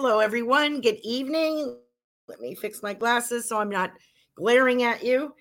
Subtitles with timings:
[0.00, 0.80] Hello, everyone.
[0.80, 1.76] Good evening.
[2.28, 3.90] Let me fix my glasses so I'm not
[4.36, 5.34] glaring at you.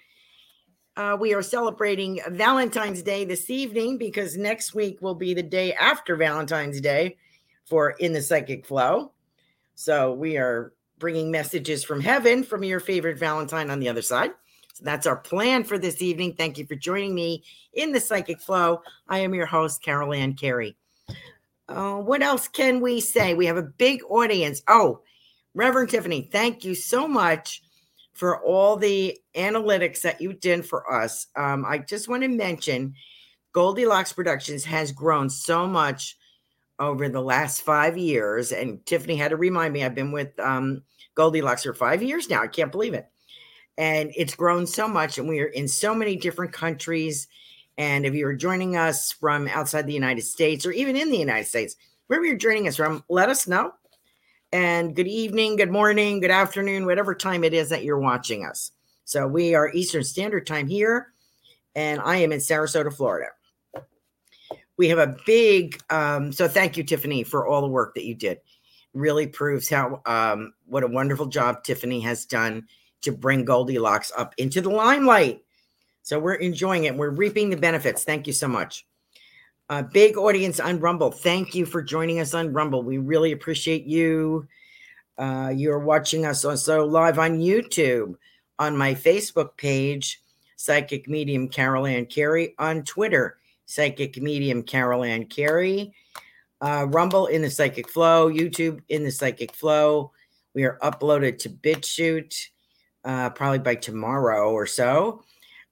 [0.95, 5.75] Uh, we are celebrating Valentine's Day this evening because next week will be the day
[5.75, 7.17] after Valentine's Day
[7.65, 9.11] for In the Psychic Flow.
[9.75, 14.31] So we are bringing messages from heaven from your favorite Valentine on the other side.
[14.73, 16.33] So that's our plan for this evening.
[16.33, 17.43] Thank you for joining me
[17.73, 18.81] in the Psychic Flow.
[19.07, 20.75] I am your host, Carolan Carey.
[21.69, 23.33] Uh, what else can we say?
[23.33, 24.61] We have a big audience.
[24.67, 25.01] Oh,
[25.53, 27.61] Reverend Tiffany, thank you so much
[28.13, 31.27] for all the analytics that you did for us.
[31.35, 32.95] Um, I just want to mention
[33.53, 36.17] Goldylocks Productions has grown so much
[36.79, 38.51] over the last five years.
[38.51, 40.83] And Tiffany had to remind me, I've been with um,
[41.15, 42.41] Goldylocks for five years now.
[42.41, 43.07] I can't believe it.
[43.77, 47.27] And it's grown so much, and we are in so many different countries
[47.77, 51.47] and if you're joining us from outside the United States or even in the United
[51.47, 51.75] States,
[52.07, 53.73] wherever you're joining us from, let us know.
[54.51, 58.71] And good evening, good morning, good afternoon, whatever time it is that you're watching us.
[59.03, 61.13] So we are Eastern Standard Time here,
[61.75, 63.27] and I am in Sarasota, Florida.
[64.77, 68.15] We have a big, um, so thank you, Tiffany, for all the work that you
[68.15, 68.39] did.
[68.93, 72.67] Really proves how um, what a wonderful job Tiffany has done
[73.01, 75.41] to bring Goldylocks up into the limelight.
[76.07, 76.95] So we're enjoying it.
[76.95, 78.05] We're reaping the benefits.
[78.05, 78.85] Thank you so much.
[79.67, 81.11] A big audience on Rumble.
[81.11, 82.81] Thank you for joining us on Rumble.
[82.81, 84.47] We really appreciate you.
[85.17, 88.15] Uh, you're watching us also live on YouTube,
[88.57, 90.21] on my Facebook page,
[90.55, 95.93] Psychic Medium Carolan Carey, on Twitter, Psychic Medium Carolan Carey,
[96.61, 100.13] uh, Rumble in the Psychic Flow, YouTube in the Psychic Flow.
[100.53, 102.47] We are uploaded to BitChute
[103.03, 105.25] uh, probably by tomorrow or so.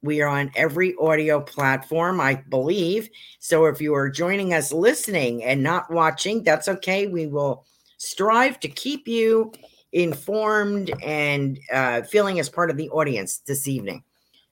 [0.06, 3.10] We are on every audio platform, I believe.
[3.40, 7.08] So if you are joining us listening and not watching, that's okay.
[7.08, 7.66] We will
[7.98, 9.52] strive to keep you
[9.92, 14.04] informed and uh, feeling as part of the audience this evening.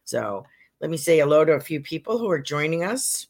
[0.03, 0.45] So
[0.81, 3.27] let me say hello to a few people who are joining us.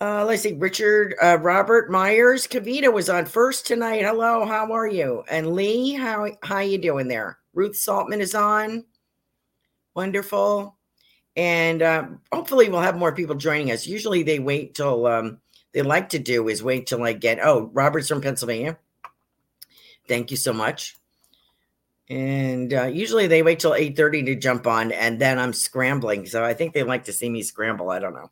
[0.00, 4.02] Uh, let's see, Richard uh, Robert Myers Kavita was on first tonight.
[4.02, 5.24] Hello, how are you?
[5.30, 7.38] And Lee, how how you doing there?
[7.54, 8.84] Ruth Saltman is on.
[9.94, 10.76] Wonderful.
[11.36, 13.86] And uh, hopefully, we'll have more people joining us.
[13.86, 15.38] Usually, they wait till um,
[15.72, 17.38] they like to do is wait till I get.
[17.42, 18.78] Oh, Robert's from Pennsylvania.
[20.06, 20.96] Thank you so much.
[22.08, 26.26] And uh, usually they wait till eight thirty to jump on, and then I'm scrambling.
[26.26, 27.90] So I think they like to see me scramble.
[27.90, 28.30] I don't know.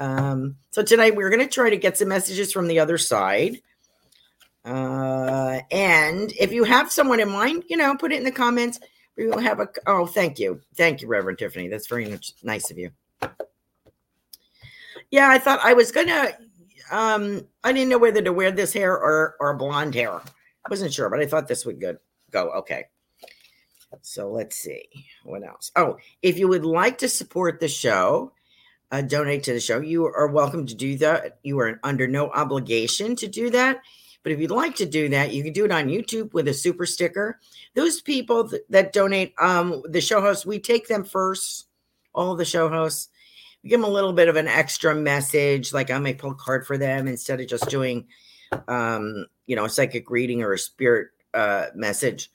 [0.00, 3.60] Um, so tonight we're going to try to get some messages from the other side.
[4.64, 8.78] Uh, And if you have someone in mind, you know, put it in the comments.
[9.16, 9.68] We will have a.
[9.86, 11.68] Oh, thank you, thank you, Reverend Tiffany.
[11.68, 12.90] That's very much nice of you.
[15.10, 16.32] Yeah, I thought I was gonna.
[16.90, 20.12] Um, I didn't know whether to wear this hair or or blonde hair.
[20.14, 21.98] I wasn't sure, but I thought this would good
[22.30, 22.50] go.
[22.50, 22.86] Okay.
[24.00, 24.88] So let's see
[25.24, 25.70] what else.
[25.76, 28.32] Oh, if you would like to support the show,
[28.90, 31.38] uh, donate to the show, you are welcome to do that.
[31.42, 33.82] You are under no obligation to do that.
[34.22, 36.54] But if you'd like to do that, you can do it on YouTube with a
[36.54, 37.40] super sticker.
[37.74, 41.66] Those people th- that donate, um, the show hosts, we take them first,
[42.14, 43.08] all the show hosts.
[43.62, 46.36] We give them a little bit of an extra message, like I might pull a
[46.36, 48.06] card for them instead of just doing,
[48.68, 52.30] um, you know, a psychic reading or a spirit uh, message.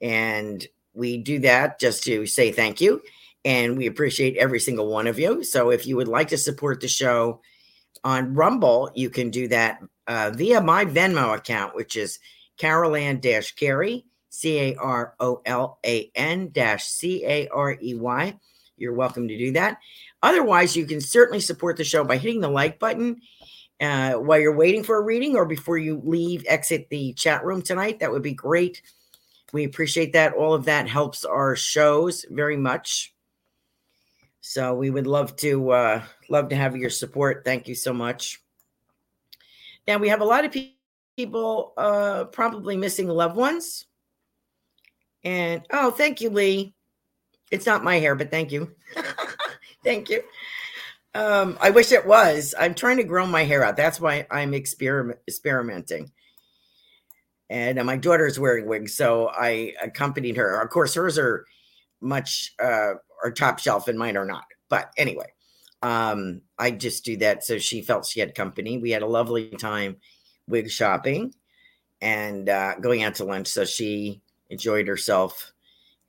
[0.00, 3.02] And we do that just to say thank you.
[3.44, 5.42] And we appreciate every single one of you.
[5.44, 7.40] So if you would like to support the show
[8.04, 9.80] on Rumble, you can do that
[10.10, 12.18] uh, via my Venmo account, which is
[12.58, 18.36] Carolan Carey, C A R O L A N C A R E Y.
[18.76, 19.78] You're welcome to do that.
[20.20, 23.20] Otherwise, you can certainly support the show by hitting the like button
[23.80, 27.62] uh, while you're waiting for a reading or before you leave, exit the chat room
[27.62, 28.00] tonight.
[28.00, 28.82] That would be great.
[29.52, 30.34] We appreciate that.
[30.34, 33.14] All of that helps our shows very much.
[34.40, 37.44] So we would love to uh, love to have your support.
[37.44, 38.42] Thank you so much.
[39.90, 40.74] Now we have a lot of pe-
[41.16, 43.86] people uh, probably missing loved ones.
[45.24, 46.76] And oh, thank you, Lee.
[47.50, 48.70] It's not my hair, but thank you.
[49.84, 50.22] thank you.
[51.12, 52.54] Um, I wish it was.
[52.56, 53.76] I'm trying to grow my hair out.
[53.76, 56.12] That's why I'm experiment experimenting.
[57.48, 60.60] And uh, my daughter is wearing wigs, so I accompanied her.
[60.60, 61.46] Of course, hers are
[62.00, 62.92] much uh,
[63.24, 64.44] are top shelf, and mine are not.
[64.68, 65.32] But anyway,
[65.82, 68.78] um, I just do that so she felt she had company.
[68.78, 69.96] We had a lovely time
[70.46, 71.34] wig shopping
[72.00, 73.48] and uh, going out to lunch.
[73.48, 75.52] So she enjoyed herself,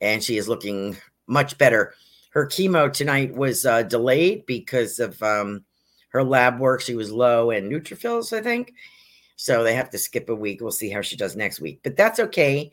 [0.00, 0.96] and she is looking
[1.26, 1.94] much better
[2.32, 5.64] her chemo tonight was uh, delayed because of um,
[6.08, 6.80] her lab work.
[6.80, 8.74] She was low in neutrophils, I think.
[9.36, 10.60] So they have to skip a week.
[10.60, 11.80] We'll see how she does next week.
[11.82, 12.72] But that's okay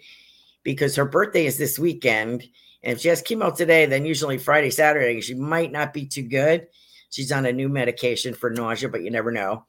[0.64, 2.44] because her birthday is this weekend.
[2.84, 6.24] And if she has chemo today, then usually Friday, Saturday, she might not be too
[6.24, 6.68] good.
[7.10, 9.66] She's on a new medication for nausea, but you never know.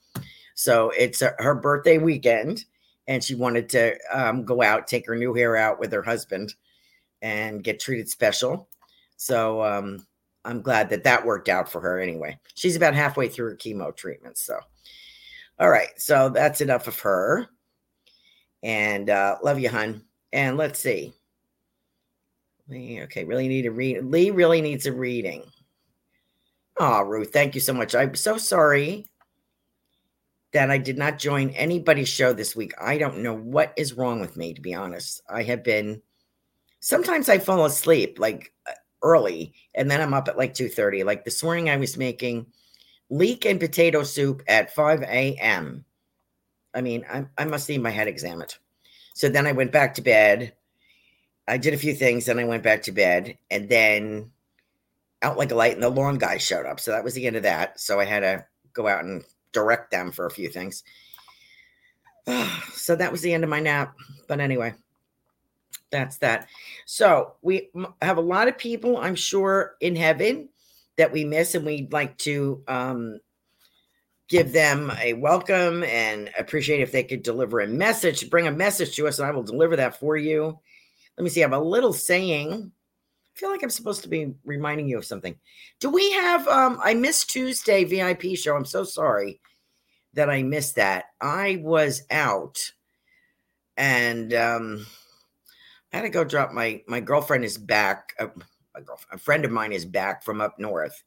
[0.55, 2.65] So it's a, her birthday weekend.
[3.09, 6.55] And she wanted to um, go out, take her new hair out with her husband
[7.23, 8.69] and get treated special.
[9.17, 10.07] So um,
[10.45, 12.39] I'm glad that that worked out for her anyway.
[12.55, 14.39] She's about halfway through her chemo treatment.
[14.39, 14.61] So,
[15.59, 15.89] all right.
[15.97, 17.49] So that's enough of her.
[18.63, 20.05] And uh, love you, hun.
[20.33, 21.13] And let's see.
[22.73, 24.05] Okay, really need a read.
[24.05, 25.43] Lee really needs a reading.
[26.83, 27.95] Oh, Ruth, thank you so much.
[27.95, 29.11] I'm so sorry
[30.55, 32.73] that I did not join anybody's show this week.
[32.81, 35.21] I don't know what is wrong with me, to be honest.
[35.29, 36.01] I have been
[36.81, 38.19] sometimes I fall asleep.
[38.19, 38.73] Like uh,
[39.03, 41.05] early and then I'm up at like 2:30.
[41.05, 42.47] Like this morning I was making
[43.11, 45.85] leek and potato soup at 5 a.m.
[46.73, 48.57] I mean, I, I must need my head examined.
[49.13, 50.55] So then I went back to bed.
[51.47, 54.31] I did a few things, and I went back to bed, and then
[55.23, 56.81] out like a light, and the lawn guy showed up.
[56.81, 57.81] So that was the end of that.
[57.81, 59.23] So I had to go out and
[59.53, 60.83] direct them for a few things.
[62.73, 63.95] so that was the end of my nap.
[64.29, 64.75] But anyway,
[65.91, 66.49] that's that.
[66.87, 70.49] So we have a lot of people, I'm sure, in heaven
[70.97, 73.21] that we miss, and we'd like to um,
[74.29, 78.97] give them a welcome and appreciate if they could deliver a message, bring a message
[78.97, 80.59] to us, and I will deliver that for you.
[81.17, 81.43] Let me see.
[81.43, 82.73] I have a little saying.
[83.35, 85.37] I feel like I'm supposed to be reminding you of something.
[85.79, 86.47] Do we have?
[86.49, 88.57] Um, I missed Tuesday VIP show.
[88.57, 89.41] I'm so sorry
[90.15, 91.07] that I missed that.
[91.21, 92.73] I was out,
[93.77, 94.87] and um,
[95.93, 98.15] I had to go drop my my girlfriend is back.
[98.19, 98.29] Uh,
[98.75, 101.03] my girlfriend, a friend of mine is back from up north,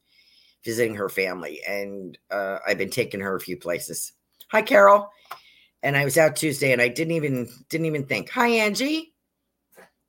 [0.64, 4.12] visiting her family, and uh, I've been taking her a few places.
[4.48, 5.10] Hi, Carol.
[5.82, 8.30] And I was out Tuesday, and I didn't even didn't even think.
[8.30, 9.13] Hi, Angie.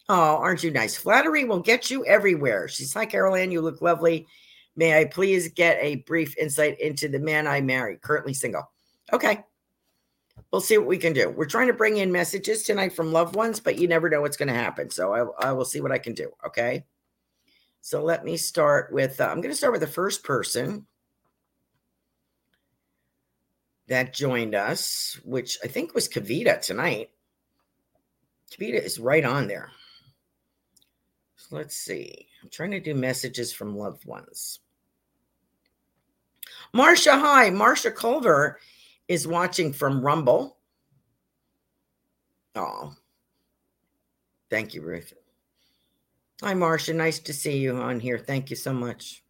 [0.07, 0.95] Oh, aren't you nice?
[0.95, 2.67] Flattery will get you everywhere.
[2.67, 3.51] She's hi, Carolan.
[3.51, 4.27] You look lovely.
[4.75, 8.69] May I please get a brief insight into the man I marry, currently single?
[9.11, 9.43] Okay
[10.51, 11.29] we'll see what we can do.
[11.29, 14.37] We're trying to bring in messages tonight from loved ones, but you never know what's
[14.37, 14.89] going to happen.
[14.89, 16.31] So I, I, will see what I can do.
[16.45, 16.85] Okay.
[17.81, 20.85] So let me start with, uh, I'm going to start with the first person
[23.87, 27.11] that joined us, which I think was Kavita tonight.
[28.51, 29.71] Kavita is right on there.
[31.35, 32.27] So let's see.
[32.41, 34.59] I'm trying to do messages from loved ones.
[36.73, 37.49] Marcia, hi.
[37.49, 38.59] Marcia Culver
[39.07, 40.57] is watching from Rumble.
[42.55, 42.95] Oh,
[44.49, 45.13] Thank you, Ruth.
[46.41, 46.93] Hi, Marcia.
[46.93, 48.19] Nice to see you on here.
[48.19, 49.23] Thank you so much.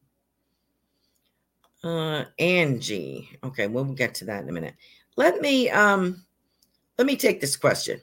[1.83, 3.29] Uh, Angie.
[3.43, 4.75] Okay, we'll get to that in a minute.
[5.15, 6.25] Let me um,
[6.97, 8.01] let me take this question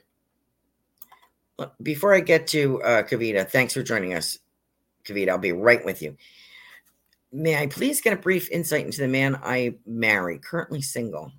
[1.81, 3.49] before I get to uh, Kavita.
[3.49, 4.39] Thanks for joining us,
[5.05, 5.29] Kavita.
[5.29, 6.17] I'll be right with you.
[7.31, 11.31] May I please get a brief insight into the man I marry, currently single?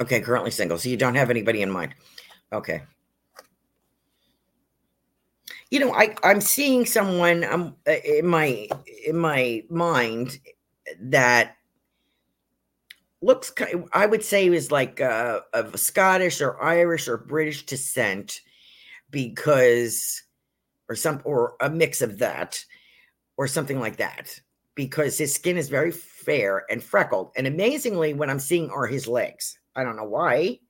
[0.00, 0.78] Okay, currently single.
[0.78, 1.94] So you don't have anybody in mind.
[2.52, 2.82] Okay.
[5.70, 8.68] You know, I I'm seeing someone um in my
[9.06, 10.38] in my mind
[11.00, 11.56] that
[13.24, 13.52] looks
[13.92, 18.40] I would say is like uh, of Scottish or Irish or British descent
[19.10, 20.22] because
[20.88, 22.64] or some or a mix of that
[23.36, 24.38] or something like that
[24.74, 29.08] because his skin is very fair and freckled and amazingly what I'm seeing are his
[29.08, 29.58] legs.
[29.76, 30.60] I don't know why,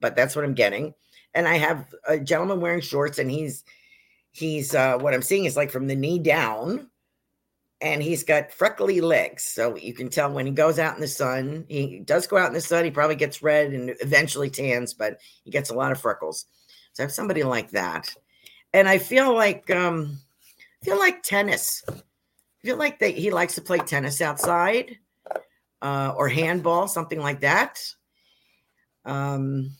[0.00, 0.94] but that's what I'm getting.
[1.34, 3.64] And I have a gentleman wearing shorts, and he's
[4.32, 6.89] he's uh, what I'm seeing is like from the knee down,
[7.80, 9.44] and he's got freckly legs.
[9.44, 12.48] So you can tell when he goes out in the sun, he does go out
[12.48, 12.84] in the sun.
[12.84, 16.46] He probably gets red and eventually tans, but he gets a lot of freckles.
[16.92, 18.14] So I have somebody like that,
[18.72, 20.18] and I feel like um,
[20.82, 21.84] I feel like tennis.
[21.88, 24.98] I feel like that he likes to play tennis outside
[25.80, 27.80] uh, or handball, something like that.
[29.04, 29.70] Um,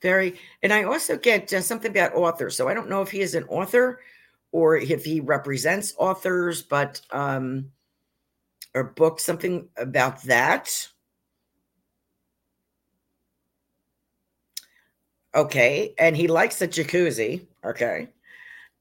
[0.00, 2.56] very, and I also get uh, something about authors.
[2.56, 4.00] So I don't know if he is an author
[4.52, 7.72] or if he represents authors, but um,
[8.74, 10.88] or book something about that.
[15.34, 17.46] Okay, and he likes the jacuzzi.
[17.64, 18.08] Okay,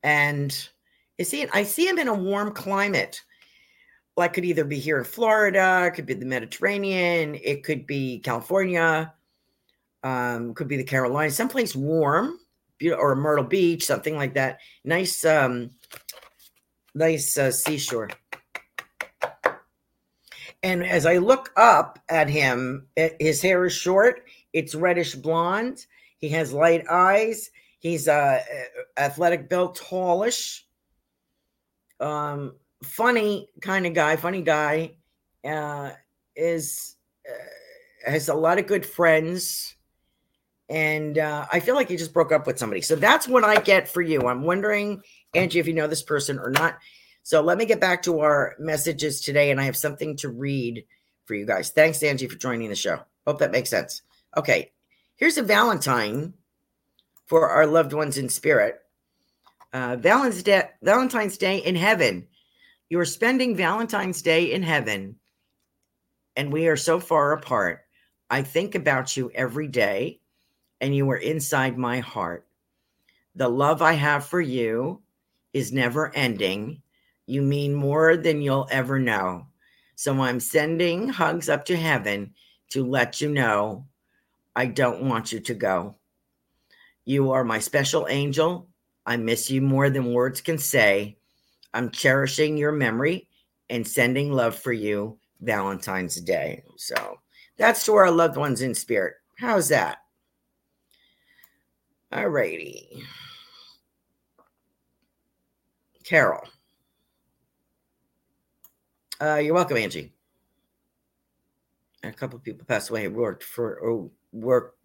[0.04, 0.70] and
[1.18, 1.48] is he?
[1.54, 3.22] I see him in a warm climate
[4.18, 9.14] like could either be here in Florida, could be the Mediterranean, it could be California,
[10.04, 12.40] um, could be the Carolinas, someplace warm,
[12.90, 14.60] or Myrtle Beach, something like that.
[14.84, 15.72] Nice, um,
[16.96, 18.10] nice uh, seashore.
[20.64, 22.88] And as I look up at him,
[23.20, 24.24] his hair is short.
[24.54, 25.86] It's reddish blonde.
[26.18, 27.50] He has light eyes.
[27.80, 28.40] He's uh,
[28.98, 30.62] athletic built, tallish.
[32.00, 34.92] Um, funny kind of guy, funny guy,
[35.44, 35.92] uh,
[36.36, 36.96] is
[37.28, 39.76] uh, has a lot of good friends,
[40.72, 42.80] and uh, I feel like he just broke up with somebody.
[42.80, 44.22] So that's what I get for you.
[44.28, 45.02] I'm wondering,
[45.36, 46.80] Angie, if you know this person or not.
[47.24, 50.86] So let me get back to our messages today, and I have something to read
[51.26, 51.72] for you guys.
[51.72, 53.02] Thanks, Angie, for joining the show.
[53.28, 54.02] Hope that makes sense.
[54.38, 54.72] Okay,
[55.18, 56.34] here's a Valentine
[57.28, 58.80] for our loved ones in spirit.
[59.74, 62.28] Uh, Valentine's Day, Valentine's Day in heaven.
[62.88, 65.18] You are spending Valentine's Day in heaven,
[66.38, 67.82] and we are so far apart.
[68.30, 70.21] I think about you every day,
[70.82, 72.46] and you are inside my heart.
[73.36, 75.02] The love I have for you
[75.54, 76.82] is never ending.
[77.28, 79.46] You mean more than you'll ever know.
[79.96, 82.34] So I'm sending hugs up to heaven
[82.72, 83.86] to let you know
[84.56, 85.96] I don't want you to go.
[87.06, 88.68] You are my special angel.
[89.06, 91.18] I miss you more than words can say.
[91.74, 93.28] I'm cherishing your memory
[93.70, 96.64] and sending love for you Valentine's Day.
[96.76, 97.20] So
[97.58, 99.16] that's to our loved ones in spirit.
[99.38, 100.00] How's that?
[102.14, 103.04] All righty.
[106.04, 106.42] Carol.
[109.22, 110.12] Uh, you're welcome, Angie.
[112.04, 113.08] A couple of people passed away.
[113.08, 114.78] Worked for oh, worked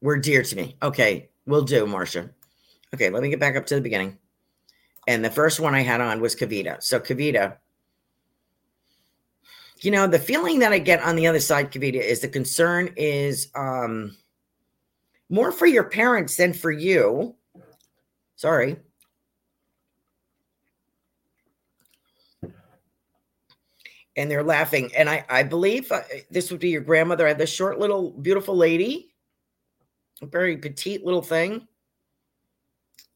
[0.00, 0.76] were dear to me.
[0.82, 2.30] Okay, we'll do, Marcia.
[2.94, 4.16] Okay, let me get back up to the beginning.
[5.06, 6.82] And the first one I had on was Kavita.
[6.82, 7.56] So Kavita,
[9.80, 12.94] you know, the feeling that I get on the other side, Kavita, is the concern
[12.96, 14.16] is um
[15.28, 17.34] more for your parents than for you.
[18.36, 18.76] Sorry.
[24.16, 24.90] And they're laughing.
[24.96, 27.24] And I, I believe uh, this would be your grandmother.
[27.26, 29.14] I have this short little beautiful lady,
[30.22, 31.68] a very petite little thing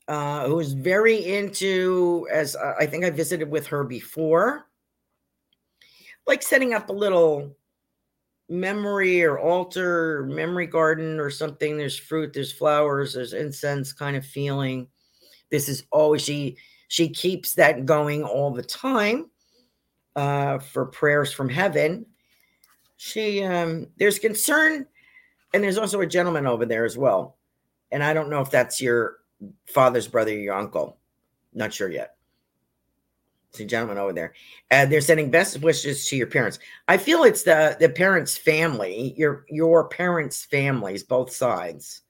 [0.09, 4.67] uh, who is very into, as uh, I think I visited with her before,
[6.27, 7.57] like setting up a little
[8.53, 11.77] memory or altar, memory garden or something.
[11.77, 14.89] There's fruit, there's flowers, there's incense kind of feeling.
[15.51, 16.57] This is always she
[16.89, 19.31] she keeps that going all the time
[20.15, 22.07] uh, for prayers from heaven.
[22.99, 24.87] She um, there's concern,
[25.55, 27.39] and there's also a gentleman over there as well.
[27.91, 29.17] And I don't know if that's your
[29.67, 30.99] father's brother, your uncle.
[31.55, 32.17] Not sure yet.
[33.53, 34.35] The gentleman over there.
[34.71, 36.59] And they're sending best wishes to your parents.
[36.89, 42.03] I feel it's the the parents' family, your your parents' families, both sides,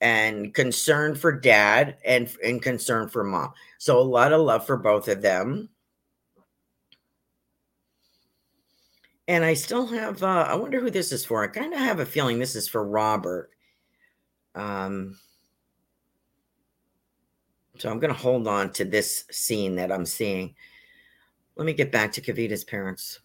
[0.00, 3.52] and concern for dad and and concern for mom.
[3.78, 5.68] So a lot of love for both of them.
[9.28, 10.22] And I still have.
[10.22, 11.42] Uh, I wonder who this is for.
[11.44, 13.50] I kind of have a feeling this is for Robert.
[14.54, 15.18] Um.
[17.80, 20.54] So I'm going to hold on to this scene that I'm seeing.
[21.56, 23.20] Let me get back to Kavita's parents.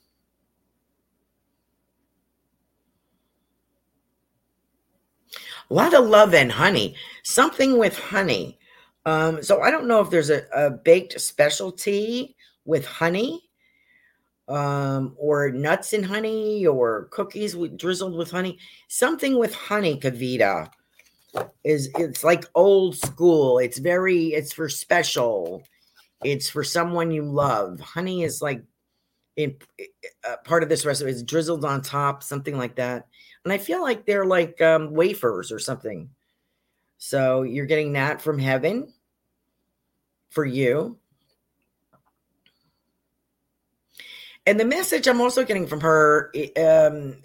[5.70, 6.96] A lot of love and honey.
[7.24, 8.58] Something with honey.
[9.06, 13.50] Um, so I don't know if there's a, a baked specialty with honey
[14.48, 18.58] um, or nuts and honey or cookies with, drizzled with honey.
[18.88, 20.70] Something with honey, Kavita
[21.64, 23.60] is it's like old school.
[23.60, 25.64] It's very it's for special.
[26.24, 27.80] It's for someone you love.
[27.80, 28.64] Honey is like
[29.36, 29.56] in
[30.28, 31.12] uh, part of this recipe.
[31.12, 33.08] It's drizzled on top, something like that.
[33.44, 36.10] And I feel like they're like um, wafers or something.
[36.98, 38.94] So you're getting that from heaven
[40.30, 40.98] for you.
[44.48, 47.18] And the message I'm also getting from her um,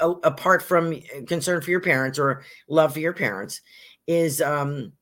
[0.00, 3.60] apart from concern for your parents or love for your parents
[4.06, 4.92] is um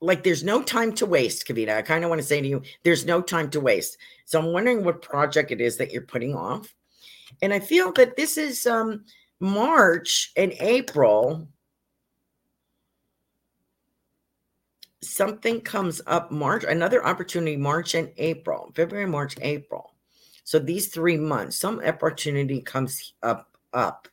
[0.00, 1.76] like there's no time to waste kavita.
[1.76, 3.96] I kind of want to say to you there's no time to waste.
[4.24, 6.74] So i'm wondering what project it is that you're putting off.
[7.40, 9.04] And i feel that this is um
[9.40, 11.48] march and april
[15.02, 19.94] something comes up march another opportunity march and april february march april.
[20.44, 24.08] So these three months some opportunity comes up up.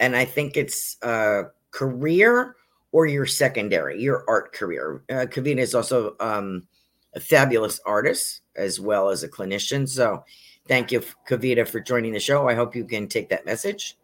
[0.00, 2.56] And I think it's a career
[2.92, 5.02] or your secondary, your art career.
[5.10, 6.66] Uh, Kavita is also um,
[7.14, 9.88] a fabulous artist as well as a clinician.
[9.88, 10.24] So
[10.68, 12.48] thank you, Kavita, for joining the show.
[12.48, 13.96] I hope you can take that message.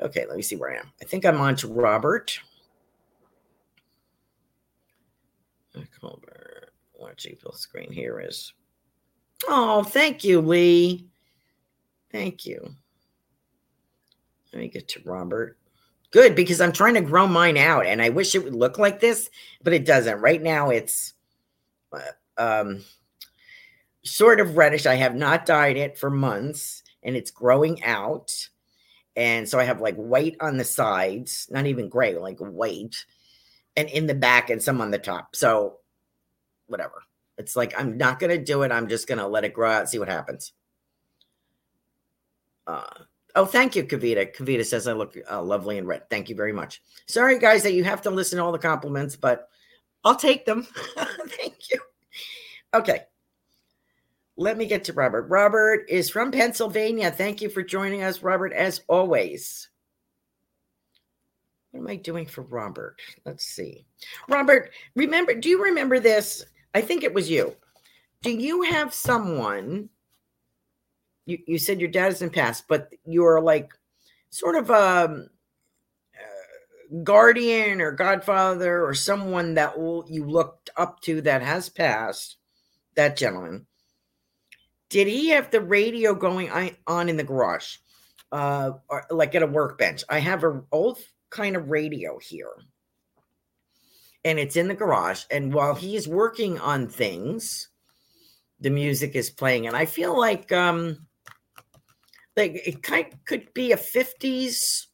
[0.00, 0.90] Okay, let me see where I am.
[1.02, 2.40] I think I'm on to Robert.
[6.00, 6.72] Colbert.
[6.98, 8.52] Watching full screen here is.
[9.48, 11.06] Oh, thank you, Lee.
[12.12, 12.74] Thank you.
[14.52, 15.56] Let me get to Robert.
[16.10, 18.98] Good, because I'm trying to grow mine out and I wish it would look like
[18.98, 19.30] this,
[19.62, 20.20] but it doesn't.
[20.20, 21.14] Right now, it's
[21.92, 22.00] uh,
[22.36, 22.84] um,
[24.02, 24.86] sort of reddish.
[24.86, 28.48] I have not dyed it for months and it's growing out.
[29.14, 32.96] And so I have like white on the sides, not even gray, like white,
[33.76, 35.36] and in the back and some on the top.
[35.36, 35.78] So,
[36.66, 37.02] whatever.
[37.38, 38.72] It's like I'm not going to do it.
[38.72, 40.52] I'm just going to let it grow out, see what happens.
[42.66, 42.82] Uh,
[43.34, 44.34] Oh, thank you, Kavita.
[44.34, 46.08] Kavita says I look uh, lovely in red.
[46.10, 46.82] Thank you very much.
[47.06, 49.48] Sorry, guys, that you have to listen to all the compliments, but
[50.04, 50.66] I'll take them.
[50.96, 51.80] thank you.
[52.74, 53.00] Okay.
[54.36, 55.28] Let me get to Robert.
[55.28, 57.10] Robert is from Pennsylvania.
[57.10, 59.68] Thank you for joining us, Robert, as always.
[61.70, 63.00] What am I doing for Robert?
[63.24, 63.86] Let's see.
[64.28, 66.44] Robert, remember, do you remember this?
[66.74, 67.54] I think it was you.
[68.22, 69.88] Do you have someone
[71.30, 73.72] you, you said your dad hasn't passed, but you're like
[74.30, 75.28] sort of a um,
[76.14, 79.74] uh, guardian or godfather or someone that
[80.08, 82.36] you looked up to that has passed,
[82.96, 83.66] that gentleman.
[84.88, 86.50] Did he have the radio going
[86.86, 87.76] on in the garage,
[88.32, 90.02] uh, or like at a workbench?
[90.08, 90.98] I have an old
[91.30, 92.50] kind of radio here,
[94.24, 95.22] and it's in the garage.
[95.30, 97.68] And while he's working on things,
[98.58, 101.06] the music is playing, and I feel like um,
[102.36, 104.86] like it kind could be a 50s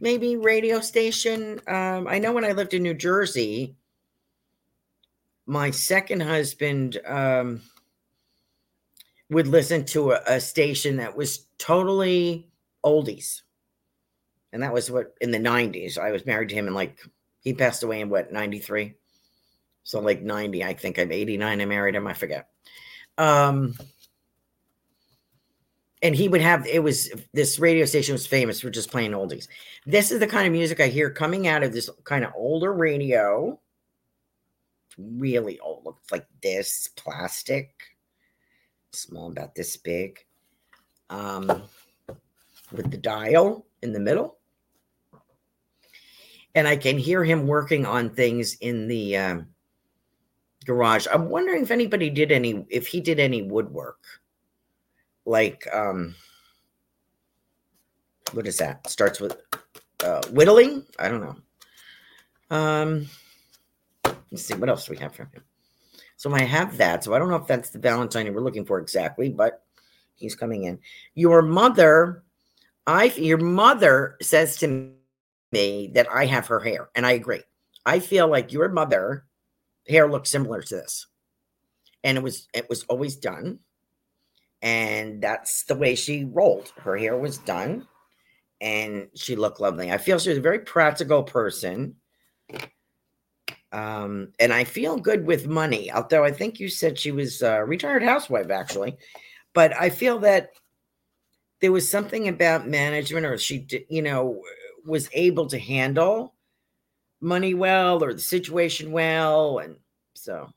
[0.00, 1.60] maybe radio station.
[1.66, 3.76] Um, I know when I lived in New Jersey,
[5.46, 7.62] my second husband um,
[9.30, 12.48] would listen to a, a, station that was totally
[12.84, 13.42] oldies.
[14.52, 15.98] And that was what in the 90s.
[15.98, 17.00] I was married to him in like,
[17.40, 18.94] he passed away in what, 93?
[19.84, 21.60] So like 90, I think I'm 89.
[21.60, 22.06] I married him.
[22.06, 22.48] I forget.
[23.16, 23.74] Um,
[26.02, 29.48] and he would have it was this radio station was famous for just playing oldies.
[29.86, 32.72] This is the kind of music I hear coming out of this kind of older
[32.72, 33.58] radio.
[34.96, 37.70] Really old, looks like this plastic,
[38.92, 40.18] small, about this big,
[41.08, 41.62] um,
[42.72, 44.38] with the dial in the middle.
[46.56, 49.46] And I can hear him working on things in the um,
[50.64, 51.06] garage.
[51.12, 54.00] I'm wondering if anybody did any, if he did any woodwork
[55.28, 56.14] like um
[58.32, 58.88] what is that?
[58.88, 59.36] Starts with
[60.04, 60.84] uh whittling?
[60.98, 62.56] I don't know.
[62.56, 63.06] Um
[64.30, 65.44] let's see what else do we have from him.
[66.16, 67.04] So I have that.
[67.04, 69.62] So I don't know if that's the Valentine you were looking for exactly, but
[70.16, 70.78] he's coming in.
[71.14, 72.24] Your mother,
[72.86, 74.92] I your mother says to
[75.52, 77.42] me that I have her hair, and I agree.
[77.86, 79.24] I feel like your mother
[79.88, 81.06] hair looks similar to this.
[82.04, 83.60] And it was it was always done.
[84.62, 86.72] And that's the way she rolled.
[86.78, 87.86] Her hair was done
[88.60, 89.92] and she looked lovely.
[89.92, 91.96] I feel she was a very practical person.
[93.70, 97.64] Um, and I feel good with money, although I think you said she was a
[97.64, 98.96] retired housewife, actually.
[99.54, 100.50] But I feel that
[101.60, 104.42] there was something about management, or she, you know,
[104.86, 106.34] was able to handle
[107.20, 109.58] money well or the situation well.
[109.58, 109.76] And
[110.14, 110.50] so,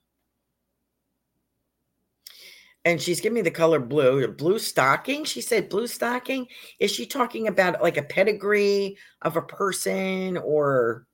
[2.85, 5.23] and she's giving me the color blue, blue stocking.
[5.23, 6.47] She said blue stocking.
[6.79, 11.05] Is she talking about like a pedigree of a person or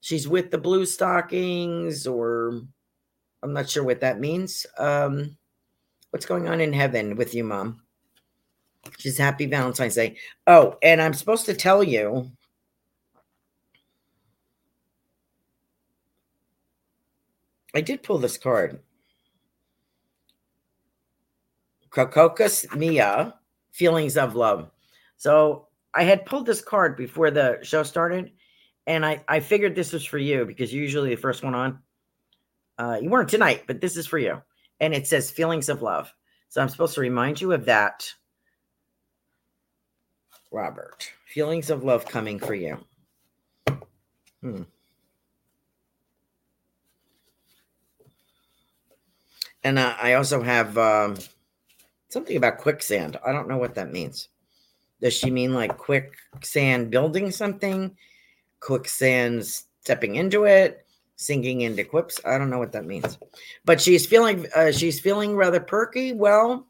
[0.00, 2.62] she's with the blue stockings or
[3.42, 4.66] I'm not sure what that means.
[4.78, 5.36] Um,
[6.10, 7.82] what's going on in heaven with you, mom?
[8.98, 10.16] She's happy Valentine's Day.
[10.46, 12.30] Oh, and I'm supposed to tell you.
[17.74, 18.80] I did pull this card.
[21.90, 23.34] Kokokus Mia,
[23.72, 24.70] Feelings of Love.
[25.16, 28.32] So I had pulled this card before the show started,
[28.86, 31.78] and I, I figured this was for you because usually the first one on.
[32.78, 34.40] Uh, you weren't tonight, but this is for you.
[34.80, 36.12] And it says Feelings of Love.
[36.48, 38.12] So I'm supposed to remind you of that.
[40.50, 42.78] Robert, feelings of love coming for you.
[44.40, 44.62] Hmm.
[49.62, 51.16] And uh, I also have um,
[52.10, 53.16] something about quicksand.
[53.24, 54.28] I don't know what that means.
[55.00, 57.96] Does she mean like quicksand building something?
[58.60, 60.84] Quicksand stepping into it?
[61.16, 62.20] Sinking into quips?
[62.24, 63.18] I don't know what that means.
[63.64, 66.12] But she's feeling uh, she's feeling rather perky.
[66.12, 66.66] Well,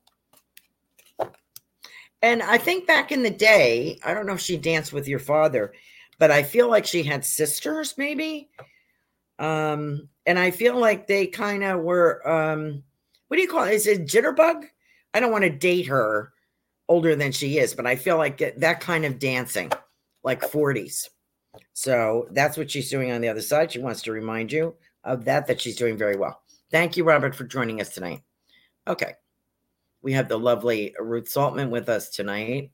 [2.23, 5.19] and I think back in the day, I don't know if she danced with your
[5.19, 5.73] father,
[6.19, 8.51] but I feel like she had sisters, maybe.
[9.39, 12.83] Um, and I feel like they kind of were um,
[13.29, 13.75] what do you call it?
[13.75, 14.65] Is it jitterbug?
[15.15, 16.33] I don't want to date her
[16.89, 19.71] older than she is, but I feel like that kind of dancing,
[20.23, 21.09] like 40s.
[21.73, 23.73] So that's what she's doing on the other side.
[23.73, 26.43] She wants to remind you of that, that she's doing very well.
[26.71, 28.23] Thank you, Robert, for joining us tonight.
[28.87, 29.15] Okay.
[30.03, 32.71] We have the lovely Ruth Saltman with us tonight.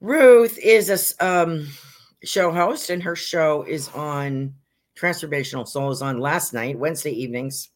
[0.00, 1.68] Ruth is a um,
[2.24, 4.54] show host, and her show is on
[4.98, 7.70] Transformational Souls on last night, Wednesday evenings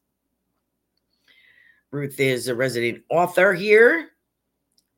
[1.92, 4.08] Ruth is a resident author here.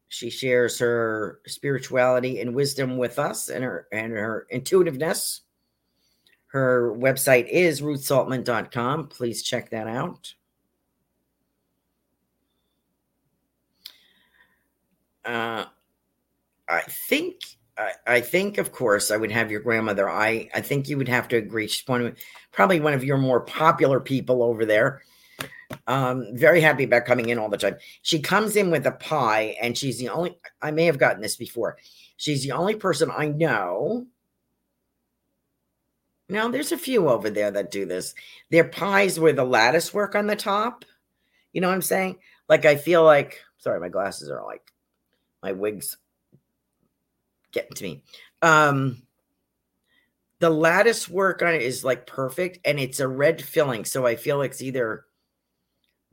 [0.08, 5.40] She shares her spirituality and wisdom with us and her and her intuitiveness.
[6.46, 9.08] Her website is ruthsaltman.com.
[9.08, 10.34] Please check that out.
[15.24, 15.64] Uh,
[16.68, 17.40] I think
[17.76, 20.08] I, I, think of course I would have your grandmother.
[20.08, 21.66] I I think you would have to agree.
[21.66, 22.14] She's one
[22.52, 25.02] probably one of your more popular people over there.
[25.86, 27.76] Um, very happy about coming in all the time.
[28.02, 31.36] She comes in with a pie, and she's the only, I may have gotten this
[31.36, 31.76] before.
[32.16, 34.06] She's the only person I know.
[36.28, 38.14] Now, there's a few over there that do this.
[38.50, 40.84] Their pies with the lattice work on the top.
[41.52, 42.18] You know what I'm saying?
[42.48, 44.72] Like, I feel like, sorry, my glasses are like,
[45.42, 45.98] my wigs
[47.52, 48.02] getting to me.
[48.40, 49.02] Um,
[50.40, 53.84] the lattice work on it is like perfect and it's a red filling.
[53.84, 55.04] So I feel like it's either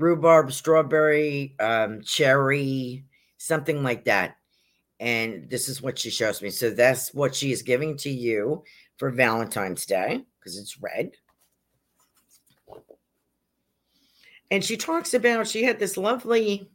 [0.01, 3.05] rhubarb, strawberry, um, cherry,
[3.37, 4.37] something like that.
[4.99, 6.49] And this is what she shows me.
[6.49, 8.63] So that's what she is giving to you
[8.97, 11.11] for Valentine's Day because it's red.
[14.51, 16.69] And she talks about she had this lovely,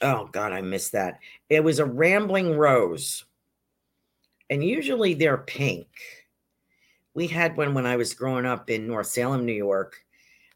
[0.00, 1.18] oh God, I missed that.
[1.50, 3.24] It was a rambling rose.
[4.48, 5.88] And usually they're pink.
[7.12, 9.96] We had one when I was growing up in North Salem, New York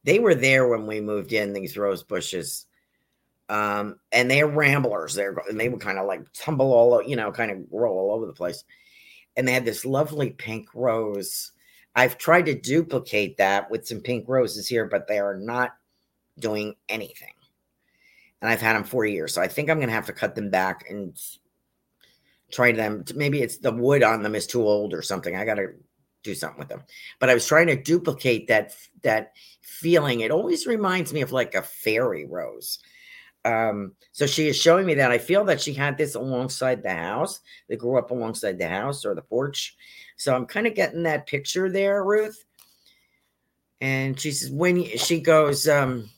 [0.05, 2.67] they were there when we moved in, these rose bushes.
[3.49, 5.15] Um, and they're ramblers.
[5.15, 8.17] They're and they would kind of like tumble all, you know, kind of roll all
[8.17, 8.65] over the place.
[9.37, 11.53] And they had this lovely pink rose.
[11.95, 15.77] I've tried to duplicate that with some pink roses here, but they are not
[16.39, 17.35] doing anything.
[18.41, 19.35] And I've had them for years.
[19.35, 21.17] So I think I'm going to have to cut them back and
[22.51, 23.05] try them.
[23.15, 25.37] Maybe it's the wood on them is too old or something.
[25.37, 25.69] I got to
[26.23, 26.83] do something with them.
[27.19, 30.21] But I was trying to duplicate that that feeling.
[30.21, 32.79] It always reminds me of like a fairy rose.
[33.45, 36.95] Um, so she is showing me that I feel that she had this alongside the
[36.95, 37.41] house.
[37.69, 39.77] They grew up alongside the house or the porch.
[40.17, 42.45] So I'm kind of getting that picture there, Ruth.
[43.81, 46.09] And she says, when she goes, um,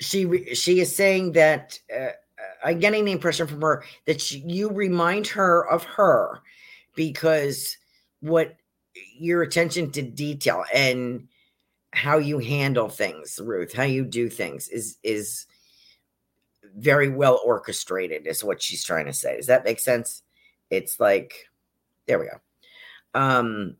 [0.00, 2.10] she she is saying that uh,
[2.64, 6.40] I'm getting the impression from her that she, you remind her of her
[6.94, 7.76] because
[8.20, 8.56] what
[9.18, 11.28] your attention to detail and
[11.92, 15.46] how you handle things, Ruth, how you do things is is
[16.76, 19.36] very well orchestrated, is what she's trying to say.
[19.36, 20.22] Does that make sense?
[20.70, 21.48] It's like,
[22.06, 22.40] there we go.
[23.14, 23.76] Um,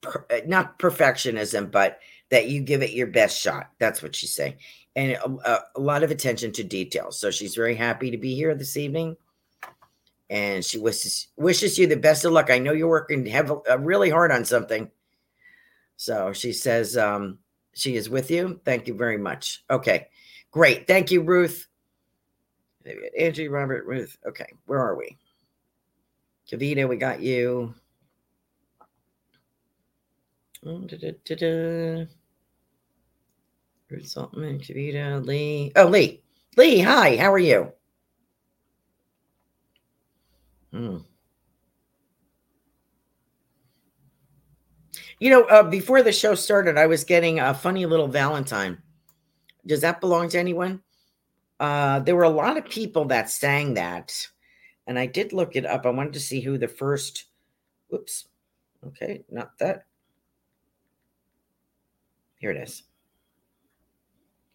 [0.00, 1.98] per, not perfectionism, but
[2.30, 3.70] that you give it your best shot.
[3.78, 4.54] That's what she's saying,
[4.96, 7.10] and a, a lot of attention to detail.
[7.10, 9.16] So she's very happy to be here this evening
[10.30, 12.50] and she wishes wishes you the best of luck.
[12.50, 14.90] I know you're working heavily, uh, really hard on something.
[15.96, 17.38] So she says um,
[17.74, 18.60] she is with you.
[18.64, 19.64] Thank you very much.
[19.68, 20.08] Okay,
[20.52, 20.86] great.
[20.86, 21.66] Thank you, Ruth.
[23.18, 24.16] Angie, Robert, Ruth.
[24.26, 25.18] Okay, where are we?
[26.50, 27.74] Kavita, we got you.
[30.64, 30.78] Oh,
[33.90, 35.72] Ruth Saltman, Kavita, Lee.
[35.74, 36.22] Oh, Lee.
[36.56, 37.16] Lee, hi.
[37.16, 37.72] How are you?
[40.72, 41.04] Mm.
[45.18, 48.78] You know, uh, before the show started, I was getting a funny little Valentine.
[49.66, 50.82] Does that belong to anyone?
[51.58, 54.26] Uh, there were a lot of people that sang that,
[54.86, 55.84] and I did look it up.
[55.84, 57.26] I wanted to see who the first.
[57.92, 58.28] Oops.
[58.86, 59.84] Okay, not that.
[62.36, 62.84] Here it is.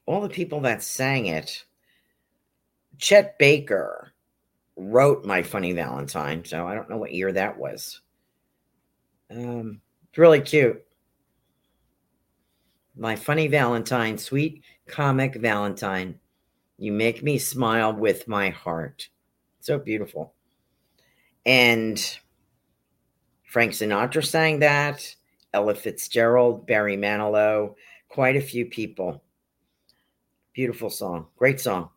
[0.08, 1.64] All the people that sang it.
[2.98, 4.14] Chet Baker,
[4.76, 6.44] wrote My Funny Valentine.
[6.46, 8.02] So I don't know what year that was.
[9.32, 10.84] Um, it's really cute.
[12.96, 16.20] My Funny Valentine, sweet comic Valentine.
[16.78, 19.10] You make me smile with my heart.
[19.60, 20.34] So beautiful.
[21.46, 22.00] And
[23.44, 25.16] Frank Sinatra sang that.
[25.54, 27.76] Ella Fitzgerald, Barry Manilow,
[28.10, 29.24] quite a few people.
[30.54, 31.28] Beautiful song.
[31.38, 31.90] Great song.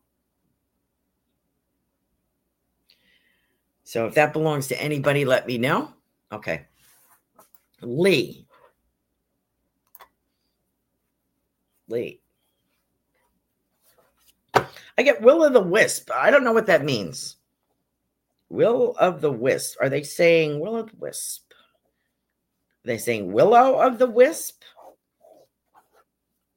[3.89, 5.91] So if that belongs to anybody, let me know.
[6.31, 6.67] Okay.
[7.81, 8.47] Lee.
[11.89, 12.21] Lee.
[14.55, 16.11] I get Will of the Wisp.
[16.15, 17.37] I don't know what that means.
[18.51, 19.79] Will of the Wisp.
[19.81, 21.51] Are they saying Will of the Wisp?
[22.85, 24.65] Are they saying Willow of the Wisp?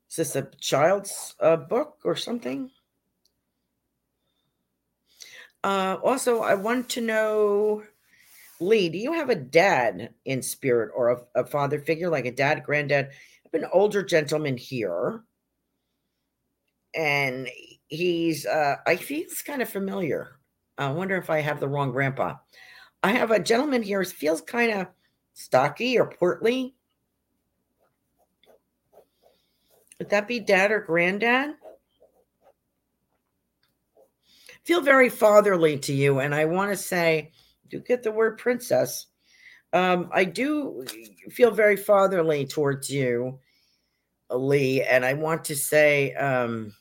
[0.09, 2.69] Is this a child's uh, book or something?
[5.63, 7.84] Uh, also, I want to know,
[8.60, 12.32] Lee, do you have a dad in spirit or a, a father figure, like a
[12.32, 13.10] dad, granddad?
[13.10, 15.24] I have an older gentleman here,
[16.95, 17.47] and
[17.88, 20.39] he's, uh, I feel it's kind of familiar.
[20.78, 22.36] I wonder if I have the wrong grandpa.
[23.04, 24.88] I have a gentleman here, who feels kind of
[25.34, 26.76] stocky or portly.
[30.00, 31.56] Would that be dad or granddad?
[34.63, 36.19] Feel very fatherly to you.
[36.19, 37.32] And I want to say,
[37.69, 39.08] do get the word princess.
[39.74, 40.86] Um, I do
[41.30, 43.39] feel very fatherly towards you,
[44.30, 44.84] Lee.
[44.84, 46.74] And I want to say, um,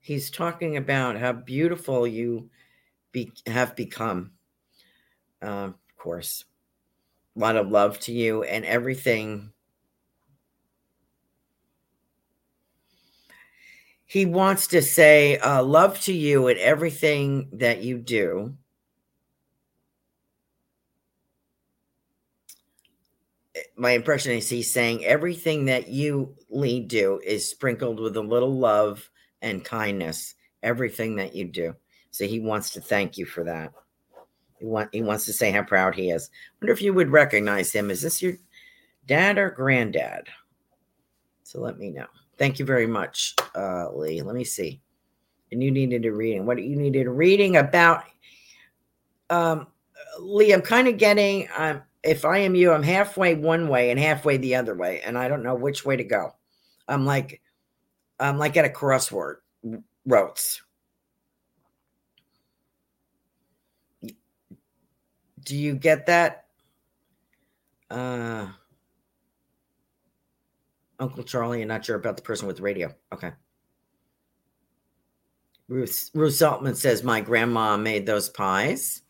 [0.00, 2.48] he's talking about how beautiful you
[3.10, 4.30] be, have become.
[5.42, 6.44] Uh, of course,
[7.36, 9.52] a lot of love to you and everything
[14.06, 18.56] he wants to say uh, love to you and everything that you do.
[23.76, 28.56] My impression is he's saying everything that you, Lee, do is sprinkled with a little
[28.56, 29.10] love
[29.42, 30.34] and kindness.
[30.62, 31.74] Everything that you do.
[32.10, 33.72] So he wants to thank you for that.
[34.58, 36.30] He, want, he wants to say how proud he is.
[36.60, 37.90] wonder if you would recognize him.
[37.90, 38.34] Is this your
[39.06, 40.28] dad or granddad?
[41.42, 42.06] So let me know.
[42.38, 44.20] Thank you very much, uh, Lee.
[44.22, 44.80] Let me see.
[45.52, 46.44] And you needed a reading.
[46.44, 48.04] What you needed a reading about?
[49.30, 49.68] Um,
[50.20, 51.48] Lee, I'm kind of getting.
[51.56, 55.16] Um, if I am you, I'm halfway one way and halfway the other way, and
[55.16, 56.34] I don't know which way to go.
[56.88, 57.40] I'm like,
[58.20, 59.36] I'm like at a crossword
[60.06, 60.62] roads.
[65.44, 66.44] Do you get that?
[67.90, 68.48] Uh
[70.98, 72.94] Uncle Charlie and not sure about the person with the radio.
[73.12, 73.32] Okay.
[75.68, 79.02] Ruth Ruth Saltman says my grandma made those pies.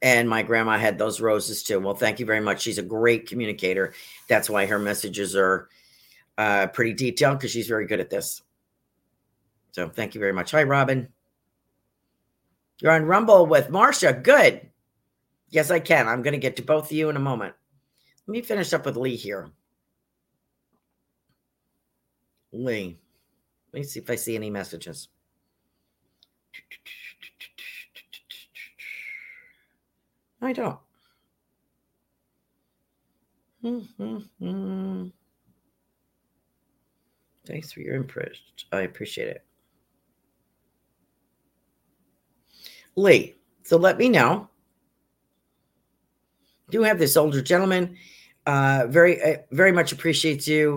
[0.00, 1.78] And my grandma had those roses too.
[1.78, 2.60] Well, thank you very much.
[2.60, 3.94] She's a great communicator.
[4.28, 5.68] That's why her messages are
[6.36, 8.42] uh, pretty detailed because she's very good at this.
[9.70, 10.50] So thank you very much.
[10.50, 11.08] Hi, Robin.
[12.80, 14.12] You're on Rumble with Marcia.
[14.12, 14.68] Good.
[15.50, 16.08] Yes, I can.
[16.08, 17.54] I'm going to get to both of you in a moment.
[18.26, 19.50] Let me finish up with Lee here.
[22.52, 22.98] Lee.
[23.72, 25.08] Let me see if I see any messages.
[30.40, 30.78] I don't.
[33.64, 35.06] Mm-hmm.
[37.46, 38.36] Thanks for your input.
[38.72, 39.44] I appreciate it.
[42.96, 44.48] Lee, so let me know.
[46.70, 47.96] Do have this older gentleman.
[48.46, 50.76] Uh, very, uh, very much appreciates you.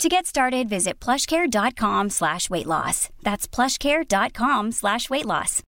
[0.00, 3.10] To get started, visit plushcare.com slash weight loss.
[3.22, 5.62] That's plushcare.com slash weight loss.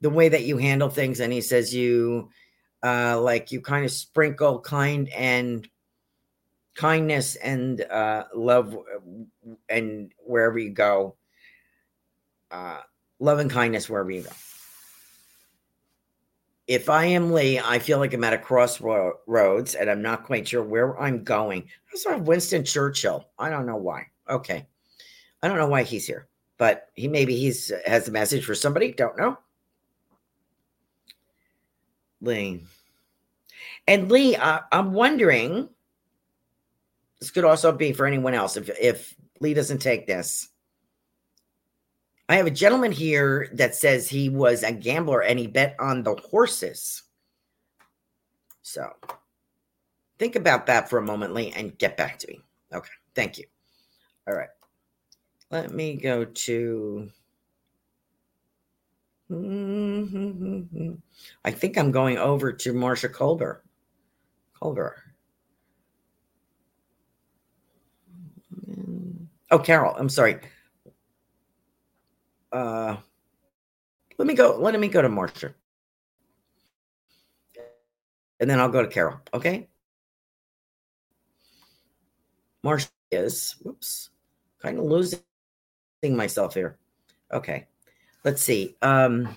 [0.00, 2.28] The way that you handle things, and he says you
[2.84, 5.68] uh like you kind of sprinkle kind and
[6.76, 8.76] kindness and uh love
[9.68, 11.16] and wherever you go.
[12.52, 12.80] Uh
[13.18, 14.30] love and kindness wherever you go.
[16.68, 20.46] If I am Lee, I feel like I'm at a crossroads and I'm not quite
[20.46, 21.66] sure where I'm going.
[21.92, 23.26] I saw Winston Churchill.
[23.38, 24.08] I don't know why.
[24.28, 24.66] Okay.
[25.42, 26.28] I don't know why he's here,
[26.58, 28.92] but he maybe he's has a message for somebody.
[28.92, 29.38] Don't know.
[32.20, 32.62] Lee.
[33.86, 35.70] And Lee, uh, I'm wondering.
[37.18, 40.48] This could also be for anyone else if if Lee doesn't take this.
[42.28, 46.02] I have a gentleman here that says he was a gambler and he bet on
[46.02, 47.02] the horses.
[48.60, 48.92] So
[50.18, 52.40] think about that for a moment, Lee, and get back to me.
[52.72, 52.90] Okay.
[53.14, 53.44] Thank you.
[54.26, 54.50] All right.
[55.50, 57.08] Let me go to.
[61.44, 63.64] I think I'm going over to Marsha Colbert.
[64.52, 64.96] Colbert.
[69.50, 69.94] Oh, Carol.
[69.98, 70.38] I'm sorry
[72.52, 72.96] uh
[74.16, 75.54] let me go let me go to Marsha.
[78.40, 79.20] And then I'll go to Carol.
[79.34, 79.68] Okay.
[82.64, 84.10] Marsha is whoops,
[84.60, 85.20] kind of losing
[86.04, 86.76] myself here.
[87.32, 87.66] Okay.
[88.24, 88.76] Let's see.
[88.82, 89.28] Um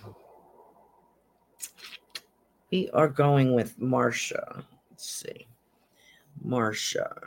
[2.72, 4.64] we are going with Marsha.
[4.90, 5.48] Let's see.
[6.46, 7.22] Marsha.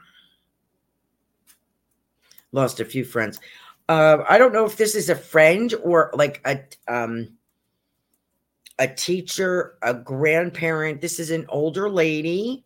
[2.52, 3.40] Lost a few friends.
[3.88, 7.36] Uh, I don't know if this is a friend or like a um,
[8.78, 11.00] a teacher, a grandparent.
[11.00, 12.64] This is an older lady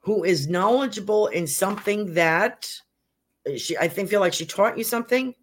[0.00, 2.72] who is knowledgeable in something that
[3.56, 5.34] she I think feel like she taught you something.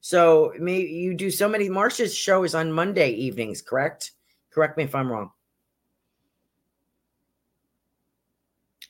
[0.00, 4.12] So maybe you do so many Marsha's show is on Monday evenings, correct?
[4.50, 5.30] Correct me if I'm wrong.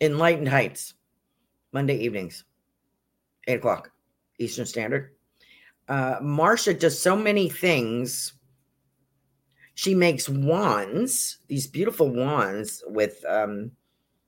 [0.01, 0.95] Enlightened Heights,
[1.73, 2.45] Monday evenings,
[3.47, 3.94] eight o'clock.
[4.45, 5.13] Eastern Standard.
[5.89, 8.33] Uh, Marsha does so many things.
[9.75, 13.73] She makes wands, these beautiful wands with um,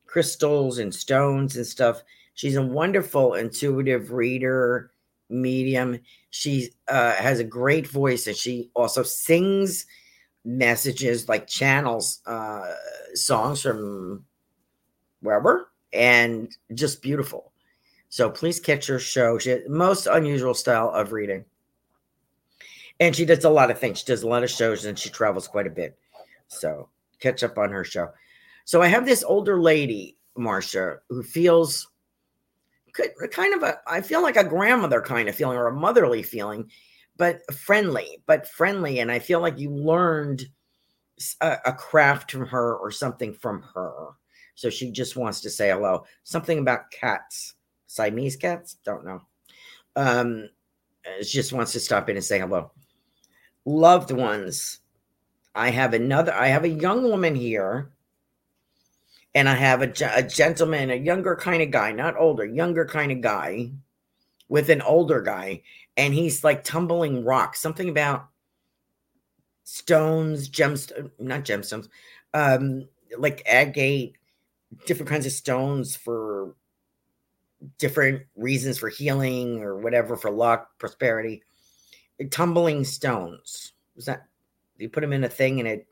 [0.07, 2.03] crystals and stones and stuff.
[2.35, 4.91] She's a wonderful intuitive reader,
[5.29, 6.01] medium.
[6.31, 9.87] She uh, has a great voice and she also sings
[10.45, 12.75] messages like channels uh,
[13.15, 14.25] songs from
[15.21, 17.53] wherever and just beautiful.
[18.09, 19.39] So please catch her show.
[19.39, 21.45] She most unusual style of reading.
[22.99, 23.99] And she does a lot of things.
[23.99, 25.99] She does a lot of shows and she travels quite a bit.
[26.49, 26.89] So
[27.21, 28.09] catch up on her show.
[28.65, 31.89] So I have this older lady, Marcia, who feels
[33.31, 36.71] kind of a, I feel like a grandmother kind of feeling or a motherly feeling,
[37.19, 39.01] but friendly, but friendly.
[39.01, 40.47] And I feel like you learned
[41.43, 44.09] a, a craft from her or something from her.
[44.55, 46.05] So she just wants to say hello.
[46.25, 47.56] Something about cats
[47.87, 48.77] Siamese cats?
[48.85, 49.23] Don't know.
[49.95, 50.49] Um,
[51.23, 52.73] just wants to stop in and say hello.
[53.65, 54.81] Loved ones.
[55.55, 57.91] I have another, I have a young woman here,
[59.35, 63.13] and I have a, a gentleman, a younger kind of guy, not older, younger kind
[63.13, 63.71] of guy
[64.49, 65.63] with an older guy,
[65.97, 67.61] and he's like tumbling rocks.
[67.61, 68.29] Something about
[69.65, 71.89] stones, gems, not gemstones,
[72.35, 74.17] um, like agate,
[74.87, 76.55] different kinds of stones for
[77.79, 81.43] different reasons for healing or whatever for luck, prosperity.
[82.31, 83.73] Tumbling stones.
[83.95, 84.27] Was that
[84.79, 85.87] you put them in a thing and it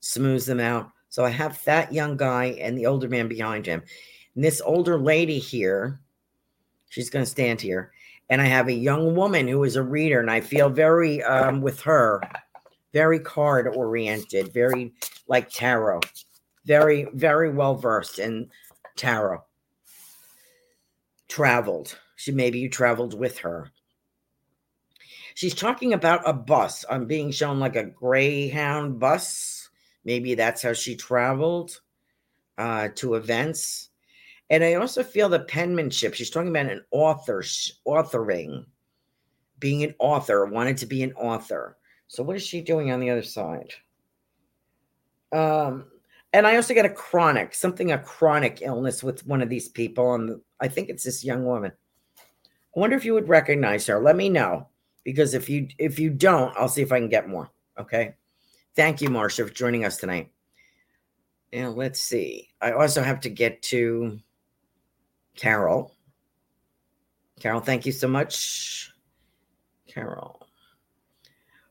[0.00, 0.90] smooths them out?
[1.08, 3.82] So I have that young guy and the older man behind him.
[4.34, 6.00] And this older lady here,
[6.88, 7.92] she's going to stand here.
[8.30, 11.62] And I have a young woman who is a reader, and I feel very um,
[11.62, 12.20] with her,
[12.92, 14.92] very card oriented, very
[15.28, 16.00] like tarot,
[16.66, 18.50] very, very well versed in
[18.96, 19.42] tarot.
[21.28, 21.98] Traveled.
[22.16, 23.70] She maybe you traveled with her.
[25.34, 26.84] She's talking about a bus.
[26.90, 29.58] I'm being shown like a Greyhound bus
[30.08, 31.82] Maybe that's how she traveled
[32.56, 33.90] uh, to events.
[34.48, 36.14] And I also feel the penmanship.
[36.14, 37.42] She's talking about an author,
[37.86, 38.64] authoring,
[39.58, 41.76] being an author, wanted to be an author.
[42.06, 43.74] So what is she doing on the other side?
[45.30, 45.84] Um,
[46.32, 50.14] and I also get a chronic, something a chronic illness with one of these people.
[50.14, 51.72] And I think it's this young woman.
[52.18, 54.00] I wonder if you would recognize her.
[54.00, 54.68] Let me know
[55.04, 57.50] because if you if you don't, I'll see if I can get more.
[57.78, 58.14] Okay.
[58.76, 60.30] Thank you, Marcia, for joining us tonight.
[61.52, 62.48] Now, let's see.
[62.60, 64.20] I also have to get to
[65.34, 65.94] Carol.
[67.40, 68.92] Carol, thank you so much.
[69.88, 70.46] Carol.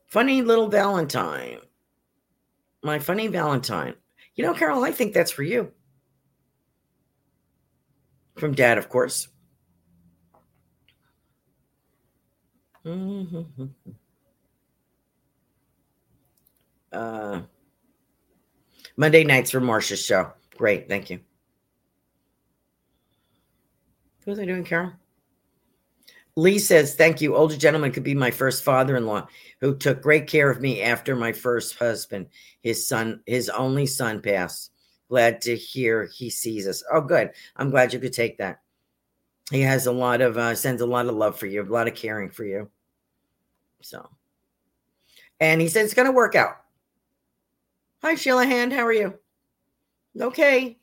[0.06, 1.58] Funny little Valentine.
[2.82, 3.94] My funny Valentine.
[4.38, 5.72] You know, Carol, I think that's for you.
[8.36, 9.28] From dad, of course.
[16.90, 17.42] Uh,
[18.96, 20.32] Monday nights for Marcia's show.
[20.56, 21.20] Great, thank you.
[24.24, 24.92] What was I doing, Carol?
[26.38, 27.34] Lee says, Thank you.
[27.34, 29.26] Older gentleman could be my first father in law
[29.60, 32.28] who took great care of me after my first husband.
[32.60, 34.70] His son, his only son, passed.
[35.08, 36.84] Glad to hear he sees us.
[36.92, 37.32] Oh, good.
[37.56, 38.60] I'm glad you could take that.
[39.50, 41.88] He has a lot of, uh, sends a lot of love for you, a lot
[41.88, 42.70] of caring for you.
[43.82, 44.08] So,
[45.40, 46.58] and he said it's going to work out.
[48.02, 48.72] Hi, Sheila Hand.
[48.72, 49.18] How are you?
[50.20, 50.78] Okay.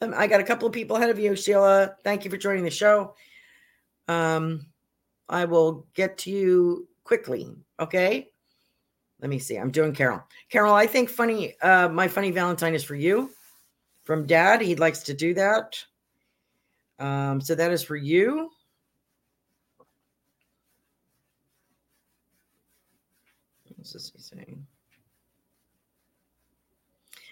[0.00, 1.94] Um, I got a couple of people ahead of you, Sheila.
[2.04, 3.14] Thank you for joining the show.
[4.06, 4.67] Um,
[5.28, 7.54] I will get to you quickly.
[7.80, 8.30] Okay.
[9.20, 9.56] Let me see.
[9.56, 10.22] I'm doing Carol.
[10.48, 11.58] Carol, I think funny.
[11.60, 13.30] Uh, my funny Valentine is for you
[14.04, 14.60] from Dad.
[14.60, 15.82] He likes to do that.
[16.98, 18.50] Um, so that is for you.
[23.76, 24.66] What's this saying?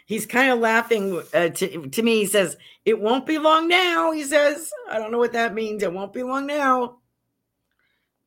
[0.07, 2.20] he's kind of laughing uh, to, to me.
[2.20, 4.12] He says, It won't be long now.
[4.12, 5.82] He says, I don't know what that means.
[5.82, 6.99] It won't be long now.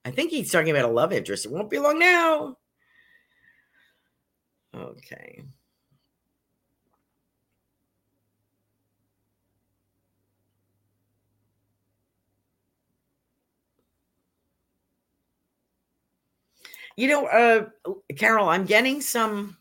[0.10, 1.46] I think he's talking about a love interest.
[1.46, 2.58] It won't be long now.
[4.76, 5.44] Okay.
[16.96, 19.58] You know, uh, Carol, I'm getting some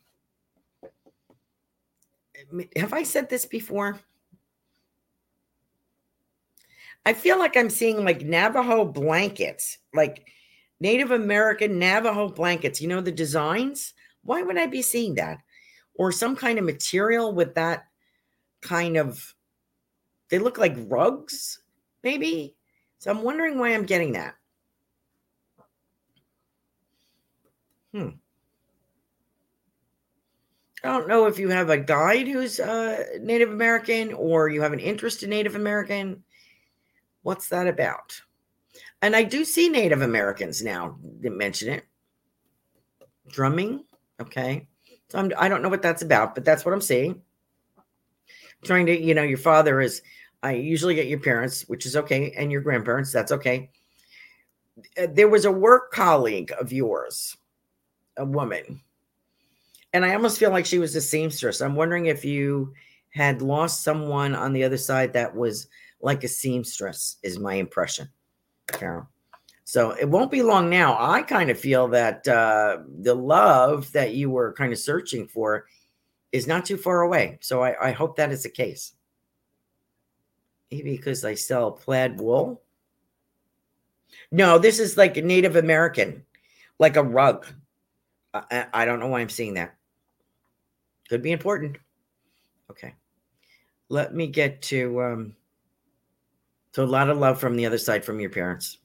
[2.75, 4.01] have I said this before?
[7.05, 10.27] I feel like I'm seeing like Navajo blankets, like
[10.81, 12.81] Native American Navajo blankets.
[12.81, 13.95] You know the designs?
[14.23, 15.39] Why would I be seeing that?
[15.95, 17.85] Or some kind of material with that
[18.61, 19.35] kind of
[20.31, 21.61] they look like rugs,
[22.03, 22.55] maybe.
[22.99, 24.35] So I'm wondering why I'm getting that.
[27.93, 28.09] Hmm.
[30.85, 34.73] I don't know if you have a guide who's uh, Native American or you have
[34.73, 36.23] an interest in Native American.
[37.23, 38.21] What's that about?
[39.03, 40.99] And I do see Native Americans now.
[41.21, 41.85] Didn't mention it.
[43.29, 43.85] Drumming.
[44.21, 44.67] Okay.
[45.09, 47.23] So I'm, I don't know what that's about, but that's what I'm seeing.
[48.65, 50.03] Trying to, you know, your father is,
[50.43, 53.13] I usually get your parents, which is okay, and your grandparents.
[53.13, 53.71] That's okay.
[55.01, 57.37] Uh, there was a work colleague of yours,
[58.17, 58.81] a woman
[59.93, 61.61] and I almost feel like she was a seamstress.
[61.61, 62.75] I'm wondering if you
[63.11, 65.69] had lost someone on the other side that was
[66.01, 68.09] like a seamstress, is my impression,
[68.73, 69.09] Carol.
[69.65, 70.97] So it won't be long now.
[70.99, 75.67] I kind of feel that uh, the love that you were kind of searching for
[76.33, 77.39] is not too far away.
[77.41, 78.95] So I, I hope that is the case.
[80.71, 82.63] Maybe because I sell plaid wool.
[84.31, 86.25] No, this is like a Native American,
[86.79, 87.47] like a rug.
[88.33, 89.75] I, I don't know why I'm seeing that.
[91.09, 91.79] Could be important.
[92.71, 92.95] Okay.
[93.89, 95.35] let me get to um
[96.73, 98.79] to a lot of love from the other side from your parents.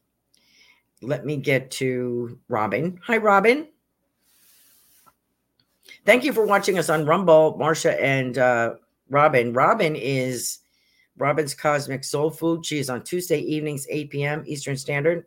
[1.02, 3.00] Let me get to Robin.
[3.04, 3.68] Hi, Robin.
[6.06, 8.76] Thank you for watching us on Rumble, Marsha and uh,
[9.10, 9.54] Robin.
[9.54, 10.60] Robin is
[11.18, 12.66] Robin's Cosmic Soul Food.
[12.66, 14.44] She is on Tuesday evenings, 8 p.m.
[14.46, 15.26] Eastern Standard.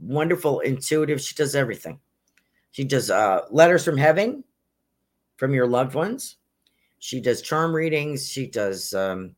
[0.00, 1.20] Wonderful, intuitive.
[1.20, 2.00] She does everything.
[2.72, 4.44] She does uh, letters from heaven
[5.36, 6.36] from your loved ones.
[6.98, 8.28] She does charm readings.
[8.28, 9.34] She does um,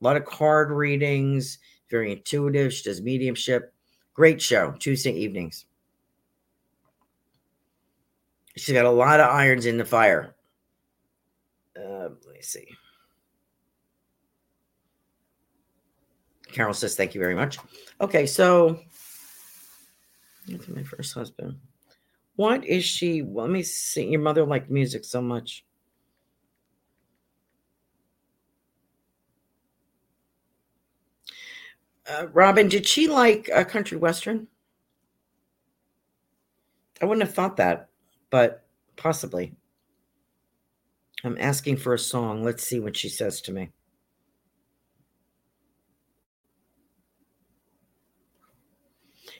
[0.00, 1.58] a lot of card readings.
[1.90, 2.72] Very intuitive.
[2.72, 3.74] She does mediumship.
[4.14, 5.66] Great show, Tuesday evenings.
[8.56, 10.34] She's got a lot of irons in the fire.
[11.76, 12.66] Uh, let me see.
[16.52, 17.58] Carol says, thank you very much.
[18.00, 18.80] Okay, so
[20.48, 21.56] that's my first husband.
[22.36, 23.22] What is she?
[23.22, 24.08] Well, let me see.
[24.08, 25.64] Your mother liked music so much.
[32.10, 34.48] Uh, Robin, did she like a country western?
[37.00, 37.88] I wouldn't have thought that,
[38.30, 39.54] but possibly.
[41.22, 42.42] I'm asking for a song.
[42.42, 43.70] Let's see what she says to me.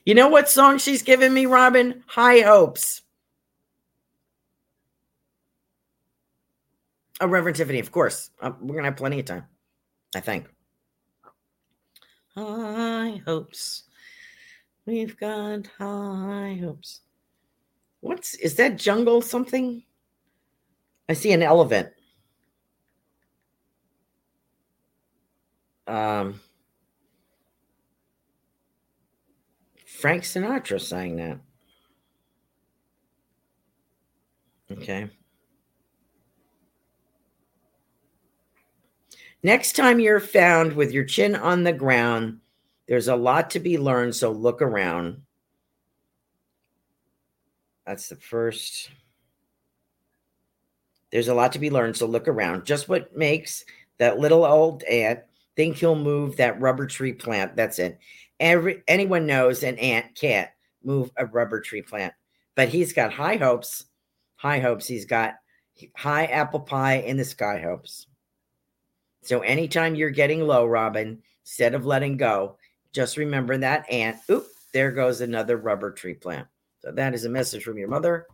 [0.07, 2.05] You know what song she's giving me, Robin?
[2.07, 3.03] High Hopes.
[7.21, 8.31] Oh, Reverend Tiffany, of course.
[8.41, 9.45] Uh, we're going to have plenty of time,
[10.15, 10.47] I think.
[12.35, 13.85] High hopes.
[14.87, 17.01] We've got high hopes.
[18.01, 19.85] What's is that jungle something?
[21.09, 21.91] I see an elephant.
[25.87, 26.41] Um
[29.87, 31.39] Frank Sinatra sang that.
[34.71, 35.11] Okay.
[39.43, 42.41] Next time you're found with your chin on the ground,
[42.87, 45.23] there's a lot to be learned, so look around.
[47.87, 48.91] That's the first.
[51.11, 52.67] There's a lot to be learned, so look around.
[52.67, 53.65] Just what makes
[53.99, 55.21] that little old ant
[55.57, 57.57] think he'll move that rubber tree plant.
[57.57, 57.99] That's it.
[58.39, 60.49] Every anyone knows an ant can't
[60.83, 62.15] move a rubber tree plant,
[62.55, 63.87] but he's got high hopes.
[64.37, 64.87] High hopes.
[64.87, 65.35] He's got
[65.97, 68.07] high apple pie in the sky hopes.
[69.23, 72.57] So anytime you're getting low, Robin, instead of letting go,
[72.93, 74.19] just remember that ant.
[74.31, 76.47] Oop, there goes another rubber tree plant.
[76.81, 78.27] So that is a message from your mother.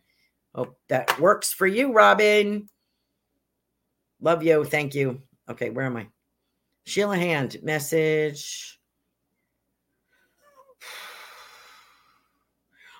[0.55, 2.69] Hope that works for you, Robin.
[4.21, 4.65] Love you.
[4.65, 5.21] Thank you.
[5.49, 6.07] Okay, where am I?
[6.85, 8.79] Sheila Hand message.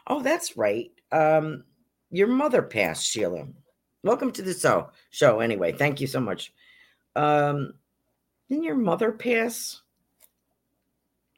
[0.09, 0.91] Oh, that's right.
[1.11, 1.65] Um,
[2.11, 3.47] your mother passed, Sheila.
[4.03, 4.91] Welcome to the show.
[5.11, 5.73] Show anyway.
[5.73, 6.53] Thank you so much.
[7.17, 7.73] Um,
[8.49, 9.81] didn't your mother pass?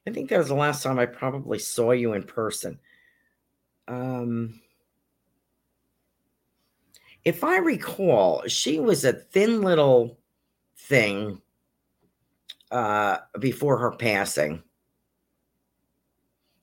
[0.07, 2.79] I think that was the last time I probably saw you in person.
[3.87, 4.61] Um,
[7.25, 10.19] if I recall, she was a thin little
[10.77, 11.41] thing
[12.71, 14.63] uh, before her passing.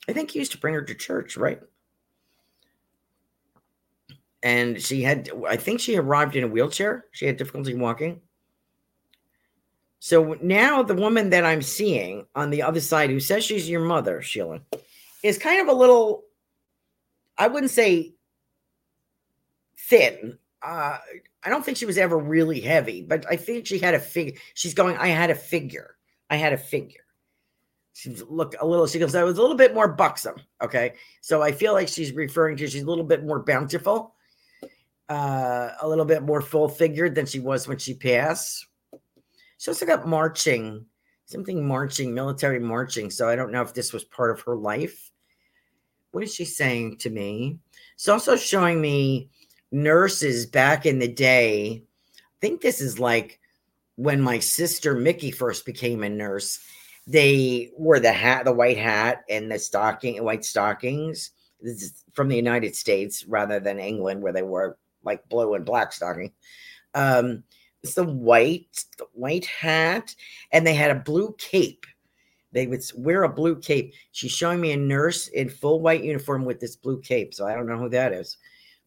[0.07, 1.61] I think you used to bring her to church, right?
[4.43, 7.05] And she had, I think she arrived in a wheelchair.
[7.11, 8.22] She had difficulty walking.
[10.06, 13.84] So now the woman that I'm seeing on the other side who says she's your
[13.84, 14.62] mother, Sheila,
[15.24, 16.26] is kind of a little,
[17.39, 18.14] I wouldn't say
[19.80, 20.38] thin.
[20.62, 20.99] Uh,
[21.43, 24.39] I don't think she was ever really heavy, but I think she had a figure.
[24.53, 25.95] She's going, I had a figure.
[26.30, 27.01] I had a figure.
[27.93, 30.36] She look a little, she goes, I was a little bit more buxom.
[30.62, 30.93] Okay.
[31.22, 34.14] So I feel like she's referring to she's a little bit more bountiful,
[35.10, 38.68] uh, a little bit more full figured than she was when she passed
[39.58, 40.86] she also got marching,
[41.26, 43.10] something marching, military marching.
[43.10, 45.12] So I don't know if this was part of her life.
[46.12, 47.60] What is she saying to me?
[47.95, 49.30] It's also showing me
[49.72, 51.84] nurses back in the day.
[52.16, 53.39] I think this is like
[53.95, 56.60] when my sister Mickey first became a nurse.
[57.08, 61.32] They wore the hat, the white hat, and the stocking, white stockings.
[61.62, 65.66] This is from the United States rather than England, where they wore like blue and
[65.66, 66.32] black stocking.
[66.93, 67.43] Um,
[67.86, 70.16] it's the white, the white hat,
[70.52, 71.86] and they had a blue cape.
[72.52, 73.94] They would wear a blue cape.
[74.12, 77.36] She's showing me a nurse in full white uniform with this blue cape.
[77.36, 78.38] So I don't know who that is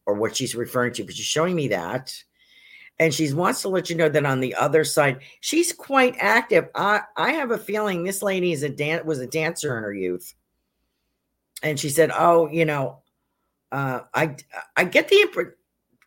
[0.05, 2.13] or what she's referring to, but she's showing me that.
[2.99, 6.67] And she wants to let you know that on the other side, she's quite active.
[6.75, 9.93] I, I have a feeling this lady is a dan- was a dancer in her
[9.93, 10.33] youth.
[11.63, 12.99] And she said, Oh, you know,
[13.71, 14.35] uh, I
[14.75, 15.53] I get the impression,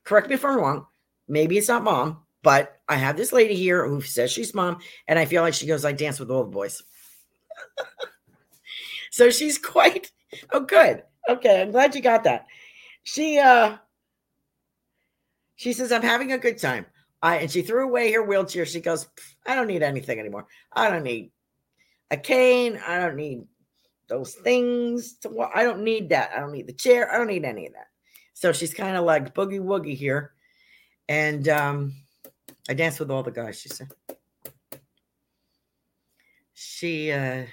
[0.04, 0.86] correct me if I'm wrong,
[1.28, 5.18] maybe it's not mom, But I have this lady here who says she's mom, and
[5.18, 6.82] I feel like she goes, I dance with all the boys.
[9.10, 10.10] so she's quite
[10.50, 11.04] oh good.
[11.28, 12.46] Okay, I'm glad you got that.
[13.04, 13.76] She uh
[15.56, 16.86] she says, I'm having a good time.
[17.22, 18.66] I and she threw away her wheelchair.
[18.66, 19.08] She goes,
[19.46, 20.46] I don't need anything anymore.
[20.72, 21.30] I don't need
[22.10, 22.80] a cane.
[22.86, 23.44] I don't need
[24.08, 25.52] those things to walk.
[25.54, 26.32] I don't need that.
[26.36, 27.12] I don't need the chair.
[27.12, 27.86] I don't need any of that.
[28.34, 30.32] So she's kind of like boogie woogie here.
[31.08, 31.94] And um,
[32.68, 33.88] I dance with all the guys, she said.
[36.54, 37.46] She uh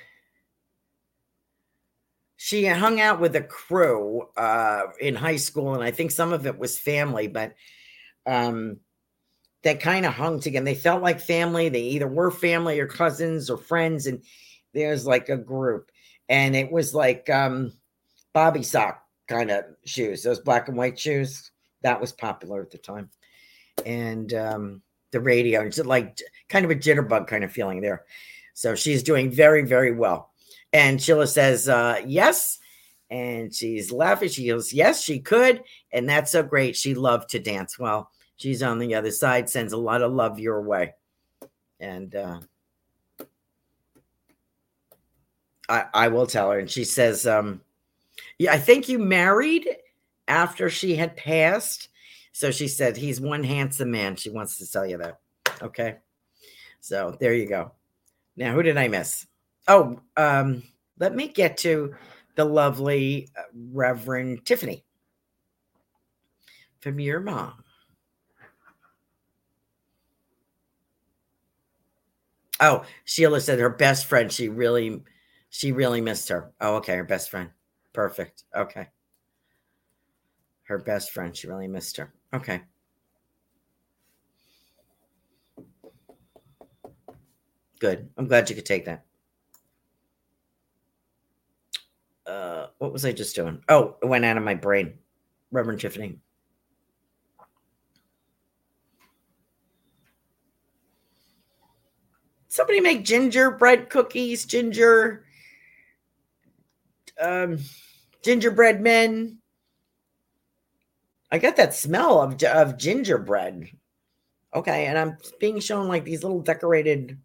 [2.37, 6.45] she hung out with a crew uh in high school, and I think some of
[6.45, 7.55] it was family, but
[8.25, 8.79] um
[9.63, 10.63] they kind of hung together.
[10.63, 11.69] They felt like family.
[11.69, 14.23] They either were family or cousins or friends, and
[14.73, 15.91] there's like a group.
[16.29, 17.73] And it was like um
[18.33, 21.51] bobby sock kind of shoes, those black and white shoes.
[21.81, 23.09] That was popular at the time.
[23.85, 24.81] And um
[25.11, 25.61] the radio.
[25.61, 28.05] It's like kind of a jitterbug kind of feeling there.
[28.53, 30.31] So she's doing very, very well.
[30.73, 32.59] And Sheila says, uh, yes.
[33.09, 34.29] And she's laughing.
[34.29, 35.63] She goes, yes, she could.
[35.91, 36.75] And that's so great.
[36.75, 37.79] She loved to dance.
[37.79, 40.93] Well, she's on the other side, sends a lot of love your way.
[41.79, 42.39] And uh,
[45.67, 46.59] I, I will tell her.
[46.59, 47.61] And she says, um,
[48.37, 49.67] yeah, I think you married
[50.27, 51.87] after she had passed.
[52.31, 54.15] So she said, he's one handsome man.
[54.15, 55.19] She wants to tell you that.
[55.61, 55.97] Okay.
[56.79, 57.71] So there you go.
[58.35, 59.25] Now, who did I miss?
[59.67, 60.63] Oh, um,
[60.99, 61.95] let me get to
[62.35, 64.85] the lovely uh, Reverend Tiffany
[66.79, 67.63] from your mom.
[72.61, 74.31] Oh, Sheila said her best friend.
[74.31, 75.01] She really,
[75.49, 76.51] she really missed her.
[76.59, 77.49] Oh, okay, her best friend.
[77.93, 78.43] Perfect.
[78.55, 78.87] Okay.
[80.63, 81.35] Her best friend.
[81.35, 82.13] She really missed her.
[82.33, 82.61] Okay.
[87.79, 88.09] Good.
[88.17, 89.05] I'm glad you could take that.
[92.25, 93.63] Uh, what was I just doing?
[93.69, 94.93] Oh, it went out of my brain.
[95.51, 96.19] Reverend Tiffany.
[102.47, 105.23] Somebody make gingerbread cookies, ginger,
[107.19, 107.59] um,
[108.23, 109.37] gingerbread men.
[111.31, 113.69] I got that smell of of gingerbread.
[114.53, 117.19] Okay, and I'm being shown like these little decorated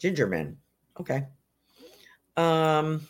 [0.00, 0.56] gingermen.
[0.98, 1.26] Okay.
[2.36, 3.06] Um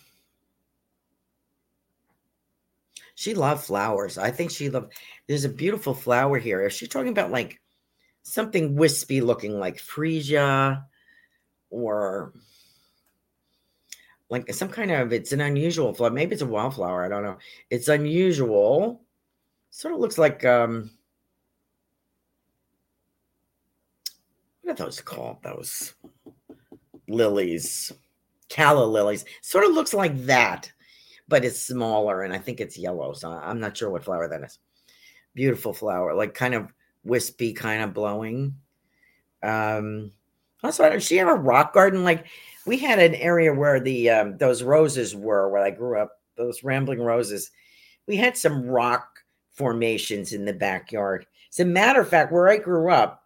[3.15, 4.19] she loved flowers.
[4.19, 4.93] I think she loved
[5.27, 6.67] there's a beautiful flower here.
[6.67, 7.61] Is she talking about like
[8.23, 10.85] something wispy looking like freesia
[11.71, 12.33] or
[14.29, 16.11] like some kind of it's an unusual flower.
[16.11, 17.05] Maybe it's a wildflower.
[17.05, 17.39] I don't know.
[17.71, 19.03] It's unusual.
[19.71, 20.91] Sort of looks like um
[24.63, 25.43] what are those called?
[25.43, 25.95] Those
[27.09, 27.93] lilies,
[28.49, 29.25] calla lilies.
[29.43, 30.73] Sort of looks like that,
[31.29, 33.13] but it's smaller and I think it's yellow.
[33.13, 34.59] So I'm not sure what flower that is.
[35.35, 36.73] Beautiful flower, like kind of
[37.05, 38.57] wispy, kind of blowing.
[39.43, 40.11] Um
[40.67, 42.05] also, does she have a rock garden?
[42.05, 42.27] Like
[42.67, 46.63] we had an area where the um, those roses were where I grew up, those
[46.63, 47.51] rambling roses.
[48.07, 49.21] We had some rock
[49.53, 51.27] formations in the backyard.
[51.51, 53.23] As a matter of fact, where I grew up,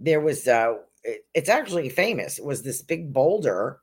[0.00, 2.38] there was uh it, it's actually famous.
[2.38, 3.80] It was this big boulder,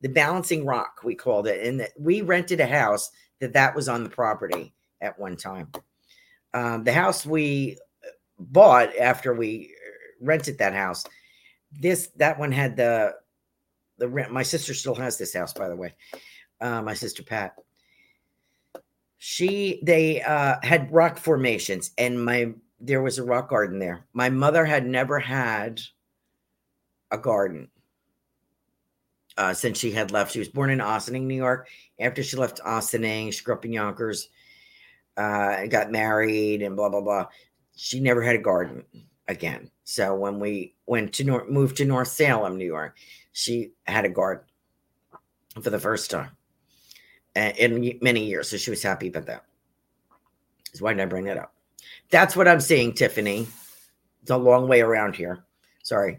[0.00, 1.66] the balancing rock, we called it.
[1.66, 5.70] And we rented a house that that was on the property at one time.
[6.54, 7.78] Um, the house we
[8.38, 9.74] bought after we
[10.20, 11.04] rented that house,
[11.72, 13.14] this that one had the
[13.98, 14.32] the rent.
[14.32, 15.94] My sister still has this house, by the way.
[16.60, 17.54] Uh, my sister Pat.
[19.18, 24.06] She they uh, had rock formations, and my there was a rock garden there.
[24.12, 25.80] My mother had never had
[27.10, 27.68] a garden
[29.36, 30.32] uh, since she had left.
[30.32, 31.68] She was born in Ossining, New York.
[31.98, 34.28] After she left Ossining, she grew up in Yonkers,
[35.16, 37.26] uh, got married, and blah blah blah.
[37.74, 38.84] She never had a garden
[39.28, 39.70] again.
[39.88, 42.96] So when we went to North, moved to North Salem, New York,
[43.32, 44.44] she had a garden
[45.62, 46.30] for the first time
[47.34, 48.50] in many years.
[48.50, 49.44] So she was happy about that.
[50.74, 51.54] So why did I bring that up?
[52.10, 53.46] That's what I'm seeing, Tiffany.
[54.22, 55.44] It's a long way around here.
[55.82, 56.18] Sorry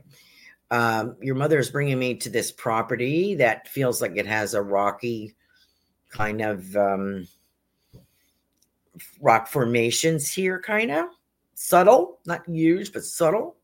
[0.71, 4.61] um, your mother is bringing me to this property that feels like it has a
[4.61, 5.35] rocky
[6.09, 7.27] kind of um,
[9.21, 11.05] rock formations here, kind of
[11.53, 13.56] subtle, not huge, but subtle.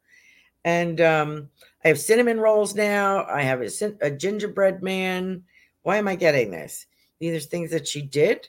[0.66, 1.49] And um,
[1.84, 3.26] I have cinnamon rolls now.
[3.26, 3.70] I have a,
[4.01, 5.43] a gingerbread man.
[5.82, 6.86] Why am I getting this?
[7.20, 8.47] These are things that she did.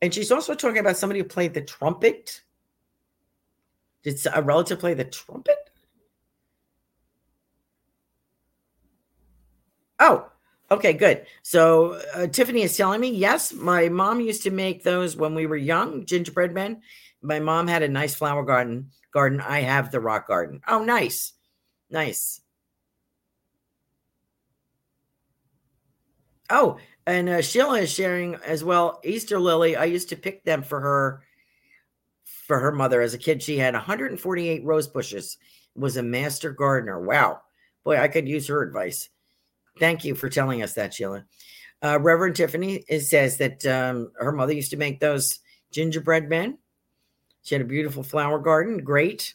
[0.00, 2.42] And she's also talking about somebody who played the trumpet.
[4.02, 5.70] Did a relative play the trumpet?
[9.98, 10.28] Oh,
[10.70, 11.26] okay, good.
[11.42, 15.46] So uh, Tiffany is telling me, yes, my mom used to make those when we
[15.46, 16.82] were young, gingerbread men.
[17.22, 18.90] My mom had a nice flower garden.
[19.14, 19.40] Garden.
[19.40, 20.60] I have the rock garden.
[20.66, 21.32] Oh, nice,
[21.88, 22.40] nice.
[26.50, 29.00] Oh, and uh, Sheila is sharing as well.
[29.04, 29.76] Easter lily.
[29.76, 31.22] I used to pick them for her,
[32.24, 33.42] for her mother as a kid.
[33.42, 35.38] She had 148 rose bushes.
[35.76, 37.00] Was a master gardener.
[37.00, 37.40] Wow,
[37.84, 39.08] boy, I could use her advice.
[39.78, 41.24] Thank you for telling us that, Sheila.
[41.82, 45.40] Uh, Reverend Tiffany says that um, her mother used to make those
[45.72, 46.58] gingerbread men.
[47.44, 48.78] She had a beautiful flower garden.
[48.78, 49.34] Great.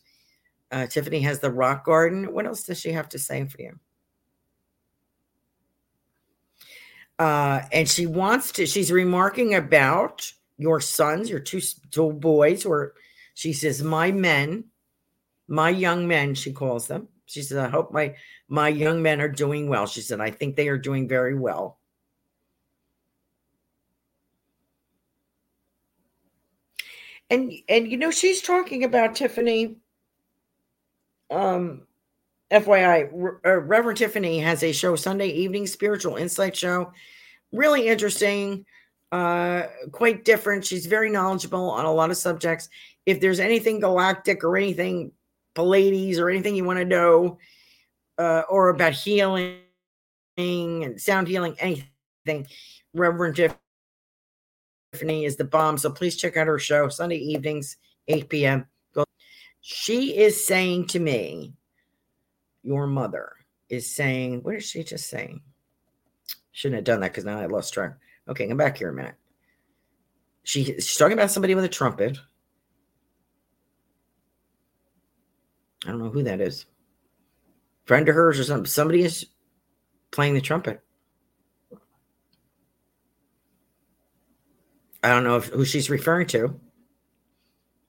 [0.71, 2.33] Uh, Tiffany has the rock garden.
[2.33, 3.79] What else does she have to say for you?
[7.17, 12.93] Uh, and she wants to, she's remarking about your sons, your two, two boys, or
[13.33, 14.65] she says, my men,
[15.47, 17.07] my young men, she calls them.
[17.25, 18.15] She says, I hope my
[18.47, 19.85] my young men are doing well.
[19.85, 21.78] She said, I think they are doing very well.
[27.29, 29.75] And and you know, she's talking about Tiffany.
[31.29, 31.83] Um,
[32.51, 33.11] FYI,
[33.45, 36.91] uh, Reverend Tiffany has a show Sunday evening spiritual insight show.
[37.51, 38.65] Really interesting,
[39.11, 40.65] uh, quite different.
[40.65, 42.69] She's very knowledgeable on a lot of subjects.
[43.05, 45.11] If there's anything galactic or anything
[45.53, 47.37] Pleiades or anything you want to know,
[48.17, 49.59] uh, or about healing
[50.37, 52.47] and sound healing, anything,
[52.93, 53.59] Reverend Tiffany
[54.93, 55.77] is the bomb.
[55.77, 57.77] So please check out her show Sunday evenings,
[58.07, 58.65] 8 p.m.
[58.93, 59.05] Go.
[59.61, 61.53] She is saying to me,
[62.63, 63.33] your mother
[63.69, 65.41] is saying, what is she just saying?
[66.51, 67.93] Shouldn't have done that because now I lost track.
[68.27, 69.15] Okay, come back here a minute.
[70.43, 72.17] She, she's talking about somebody with a trumpet.
[75.85, 76.65] I don't know who that is.
[77.85, 78.65] Friend of hers or something.
[78.65, 79.27] Somebody is
[80.11, 80.81] playing the trumpet.
[85.03, 86.59] I don't know if, who she's referring to.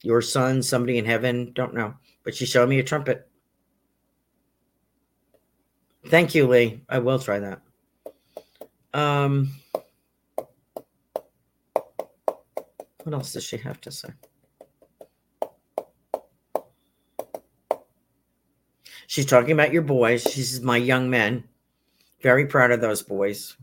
[0.03, 1.95] Your son, somebody in heaven, don't know.
[2.25, 3.29] But she showed me a trumpet.
[6.07, 6.83] Thank you, Lee.
[6.89, 7.61] I will try that.
[8.95, 9.51] Um,
[13.03, 14.11] what else does she have to say?
[19.07, 20.23] She's talking about your boys.
[20.23, 21.45] She says, My young men.
[22.23, 23.57] Very proud of those boys.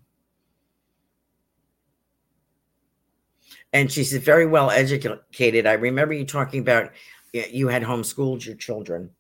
[3.78, 5.68] And she's very well educated.
[5.68, 6.90] I remember you talking about
[7.32, 9.12] you had homeschooled your children,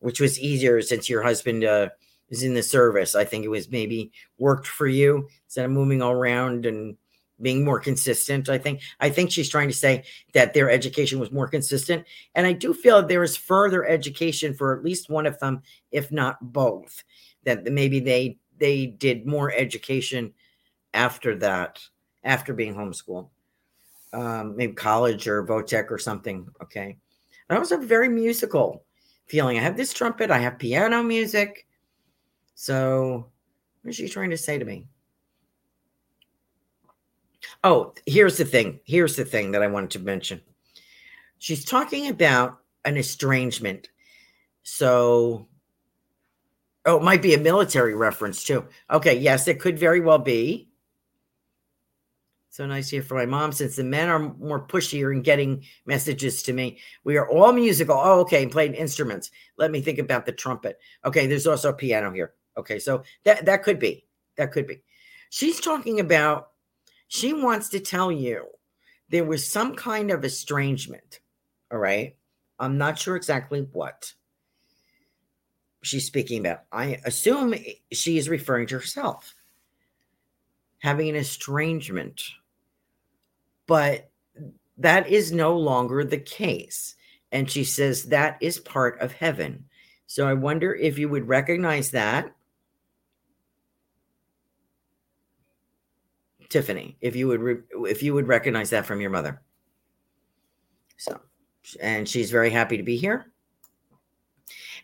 [0.00, 1.90] which was easier since your husband uh,
[2.28, 3.14] is in the service.
[3.14, 6.96] I think it was maybe worked for you instead of moving all around and
[7.40, 8.48] being more consistent.
[8.48, 12.44] I think I think she's trying to say that their education was more consistent, and
[12.44, 16.52] I do feel there is further education for at least one of them, if not
[16.52, 17.04] both.
[17.44, 20.34] That maybe they they did more education
[20.92, 21.78] after that,
[22.24, 23.28] after being homeschooled,
[24.12, 26.48] um, maybe college or Votech or something.
[26.62, 26.96] Okay,
[27.48, 28.84] I also have a very musical
[29.26, 29.58] feeling.
[29.58, 31.66] I have this trumpet, I have piano music.
[32.54, 33.30] So,
[33.82, 34.86] what is she trying to say to me?
[37.64, 38.80] Oh, here's the thing.
[38.84, 40.40] Here's the thing that I wanted to mention.
[41.38, 43.88] She's talking about an estrangement.
[44.62, 45.48] So,
[46.86, 48.66] oh, it might be a military reference too.
[48.90, 50.68] Okay, yes, it could very well be.
[52.52, 53.50] So nice here for my mom.
[53.50, 57.96] Since the men are more pushier in getting messages to me, we are all musical.
[57.96, 59.30] Oh, okay, playing instruments.
[59.56, 60.78] Let me think about the trumpet.
[61.02, 62.34] Okay, there's also a piano here.
[62.58, 64.04] Okay, so that that could be
[64.36, 64.82] that could be.
[65.30, 66.50] She's talking about
[67.08, 68.44] she wants to tell you
[69.08, 71.20] there was some kind of estrangement.
[71.70, 72.16] All right.
[72.58, 74.12] I'm not sure exactly what
[75.82, 76.64] she's speaking about.
[76.70, 77.54] I assume
[77.92, 79.34] she is referring to herself
[80.82, 82.22] having an estrangement,
[83.72, 84.10] but
[84.76, 86.94] that is no longer the case.
[87.30, 89.64] And she says that is part of heaven.
[90.06, 92.30] So I wonder if you would recognize that
[96.50, 99.40] Tiffany, if you would re- if you would recognize that from your mother.
[100.98, 101.18] So,
[101.80, 103.32] and she's very happy to be here.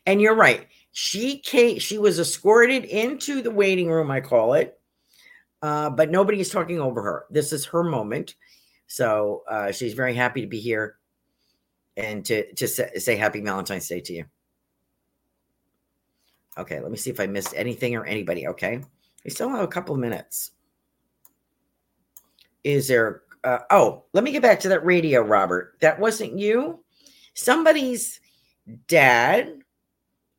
[0.07, 0.66] And you're right.
[0.93, 4.80] She came, she was escorted into the waiting room, I call it.
[5.61, 7.26] Uh, but nobody is talking over her.
[7.28, 8.34] This is her moment.
[8.89, 10.97] So uh, she's very happy to be here
[11.97, 14.24] and to, to say, say happy Valentine's Day to you.
[16.57, 18.49] Okay, let me see if I missed anything or anybody.
[18.49, 18.80] Okay.
[19.24, 20.53] We still have a couple minutes
[22.64, 26.82] is there uh, oh let me get back to that radio robert that wasn't you
[27.34, 28.20] somebody's
[28.89, 29.59] dad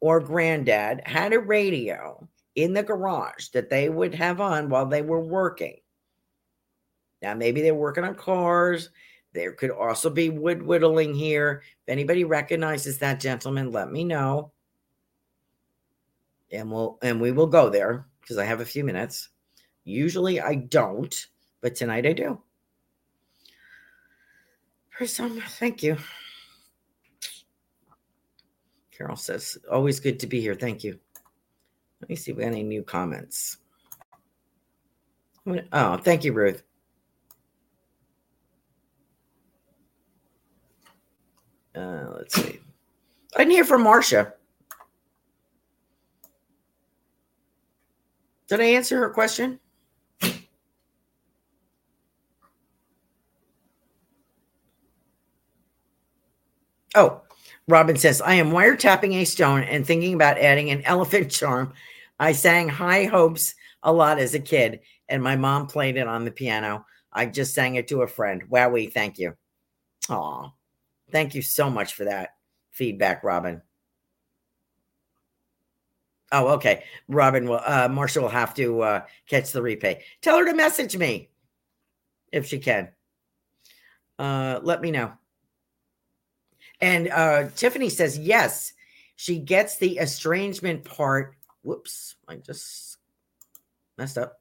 [0.02, 5.02] or granddad had a radio in the garage that they would have on while they
[5.02, 5.78] were working.
[7.22, 8.90] Now, maybe they're working on cars.
[9.34, 11.62] There could also be wood whittling here.
[11.86, 14.52] If anybody recognizes that gentleman, let me know.
[16.52, 19.30] And we'll and we will go there because I have a few minutes.
[19.84, 21.16] Usually I don't,
[21.62, 22.42] but tonight I do.
[24.90, 25.98] For some, thank you.
[28.92, 30.56] Carol says, always good to be here.
[30.56, 31.00] Thank you.
[32.02, 33.58] Let me see if we have any new comments.
[35.72, 36.64] Oh, thank you, Ruth.
[41.80, 42.60] Uh, let's see.
[43.36, 44.34] I didn't hear from Marcia.
[48.50, 49.60] Did I answer her question?
[56.96, 57.22] Oh,
[57.68, 61.72] Robin says, I am wiretapping a stone and thinking about adding an elephant charm.
[62.20, 63.54] I sang High Hopes
[63.84, 66.86] a lot as a kid, and my mom played it on the piano.
[67.14, 68.44] I just sang it to a friend.
[68.50, 69.36] Wowie, thank you.
[70.10, 70.52] Aw,
[71.12, 72.36] thank you so much for that
[72.72, 73.62] feedback, Robin.
[76.32, 76.84] Oh, okay.
[77.08, 80.02] Robin will, uh, will have to uh, catch the replay.
[80.22, 81.30] Tell her to message me
[82.32, 82.90] if she can.
[84.20, 85.14] Uh, let me know.
[86.82, 88.74] And uh, Tiffany says, yes,
[89.16, 91.36] she gets the estrangement part.
[91.64, 92.98] Whoops, I just
[93.98, 94.40] messed up.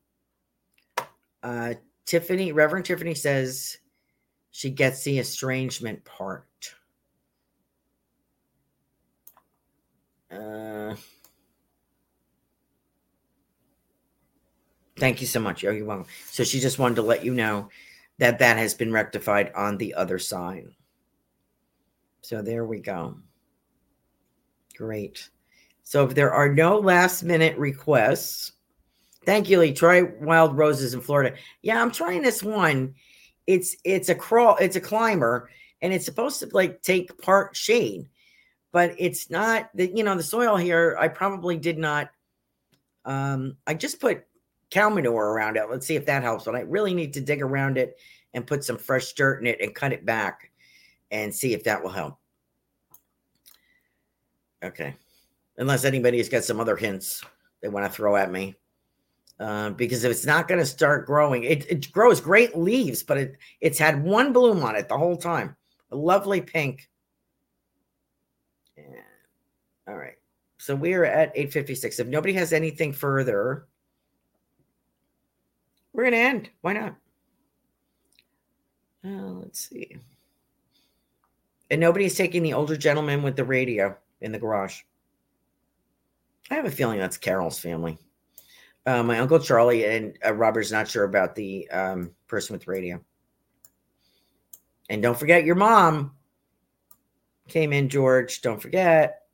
[1.43, 3.79] Uh, Tiffany, Reverend Tiffany says
[4.51, 6.48] she gets the estrangement part.
[10.31, 10.95] Uh,
[14.99, 15.65] thank you so much.
[15.65, 16.07] Oh, you're welcome.
[16.27, 17.69] So she just wanted to let you know
[18.19, 20.69] that that has been rectified on the other side.
[22.23, 23.19] So there we go.
[24.77, 25.31] Great.
[25.83, 28.53] So if there are no last minute requests,
[29.25, 29.73] thank you, Lee.
[29.73, 31.37] Try Wild Roses in Florida.
[31.63, 32.95] Yeah, I'm trying this one.
[33.47, 35.49] It's it's a crawl, it's a climber,
[35.81, 38.09] and it's supposed to like take part shade,
[38.73, 40.97] but it's not that you know the soil here.
[40.99, 42.11] I probably did not.
[43.05, 44.25] Um, I just put
[44.71, 45.71] cow manure around it.
[45.71, 46.45] Let's see if that helps.
[46.45, 47.97] But I really need to dig around it
[48.35, 50.51] and put some fresh dirt in it and cut it back
[51.11, 52.19] and see if that will help.
[54.63, 54.95] Okay.
[55.57, 57.25] Unless anybody has got some other hints
[57.63, 58.55] they want to throw at me.
[59.41, 63.17] Uh, because if it's not going to start growing, it, it grows great leaves, but
[63.17, 65.57] it, it's had one bloom on it the whole time.
[65.93, 66.89] A lovely pink.
[69.89, 70.17] All right.
[70.59, 72.01] So we are at 856.
[72.01, 73.67] If nobody has anything further,
[75.93, 76.51] we're going to end.
[76.61, 76.97] Why not?
[79.05, 79.97] Uh, let's see.
[81.71, 84.83] And nobody's taking the older gentleman with the radio in the garage.
[86.51, 87.99] I have a feeling that's Carol's family.
[88.87, 92.71] Uh, my uncle Charlie and uh, Robert's not sure about the um, person with the
[92.71, 93.01] radio.
[94.89, 96.13] And don't forget your mom
[97.49, 98.41] came in, George.
[98.41, 99.28] Don't forget.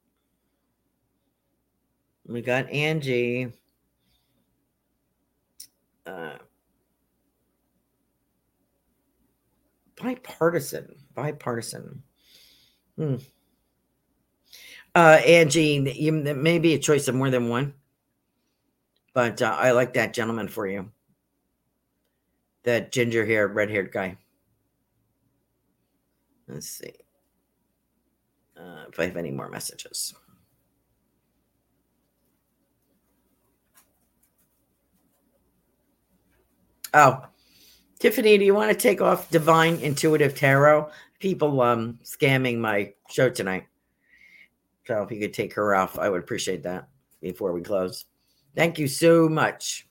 [2.26, 3.52] We got Angie.
[6.06, 6.36] Uh,
[9.96, 10.94] bipartisan.
[11.14, 12.02] Bipartisan.
[12.96, 13.16] Hmm.
[14.94, 17.74] Uh, Angie, you, may be a choice of more than one,
[19.12, 20.90] but uh, I like that gentleman for you.
[22.62, 24.16] That ginger hair, red haired guy.
[26.46, 26.92] Let's see
[28.56, 30.14] uh, if I have any more messages.
[36.94, 37.26] Oh,
[37.98, 40.90] Tiffany, do you want to take off Divine Intuitive Tarot?
[41.18, 43.66] People um scamming my show tonight.
[44.86, 46.88] So if you could take her off, I would appreciate that
[47.20, 48.04] before we close.
[48.54, 49.88] Thank you so much.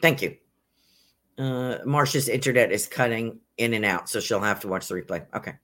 [0.00, 0.36] Thank you.
[1.38, 5.24] Uh, Marcia's internet is cutting in and out, so she'll have to watch the replay.
[5.34, 5.54] Okay.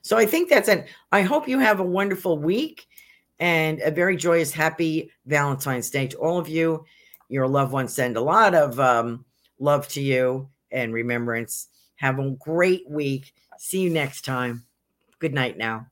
[0.00, 0.88] So I think that's it.
[1.12, 2.88] I hope you have a wonderful week
[3.42, 6.84] and a very joyous, happy Valentine's Day to all of you.
[7.28, 9.24] Your loved ones send a lot of um,
[9.58, 11.66] love to you and remembrance.
[11.96, 13.34] Have a great week.
[13.58, 14.62] See you next time.
[15.18, 15.91] Good night now.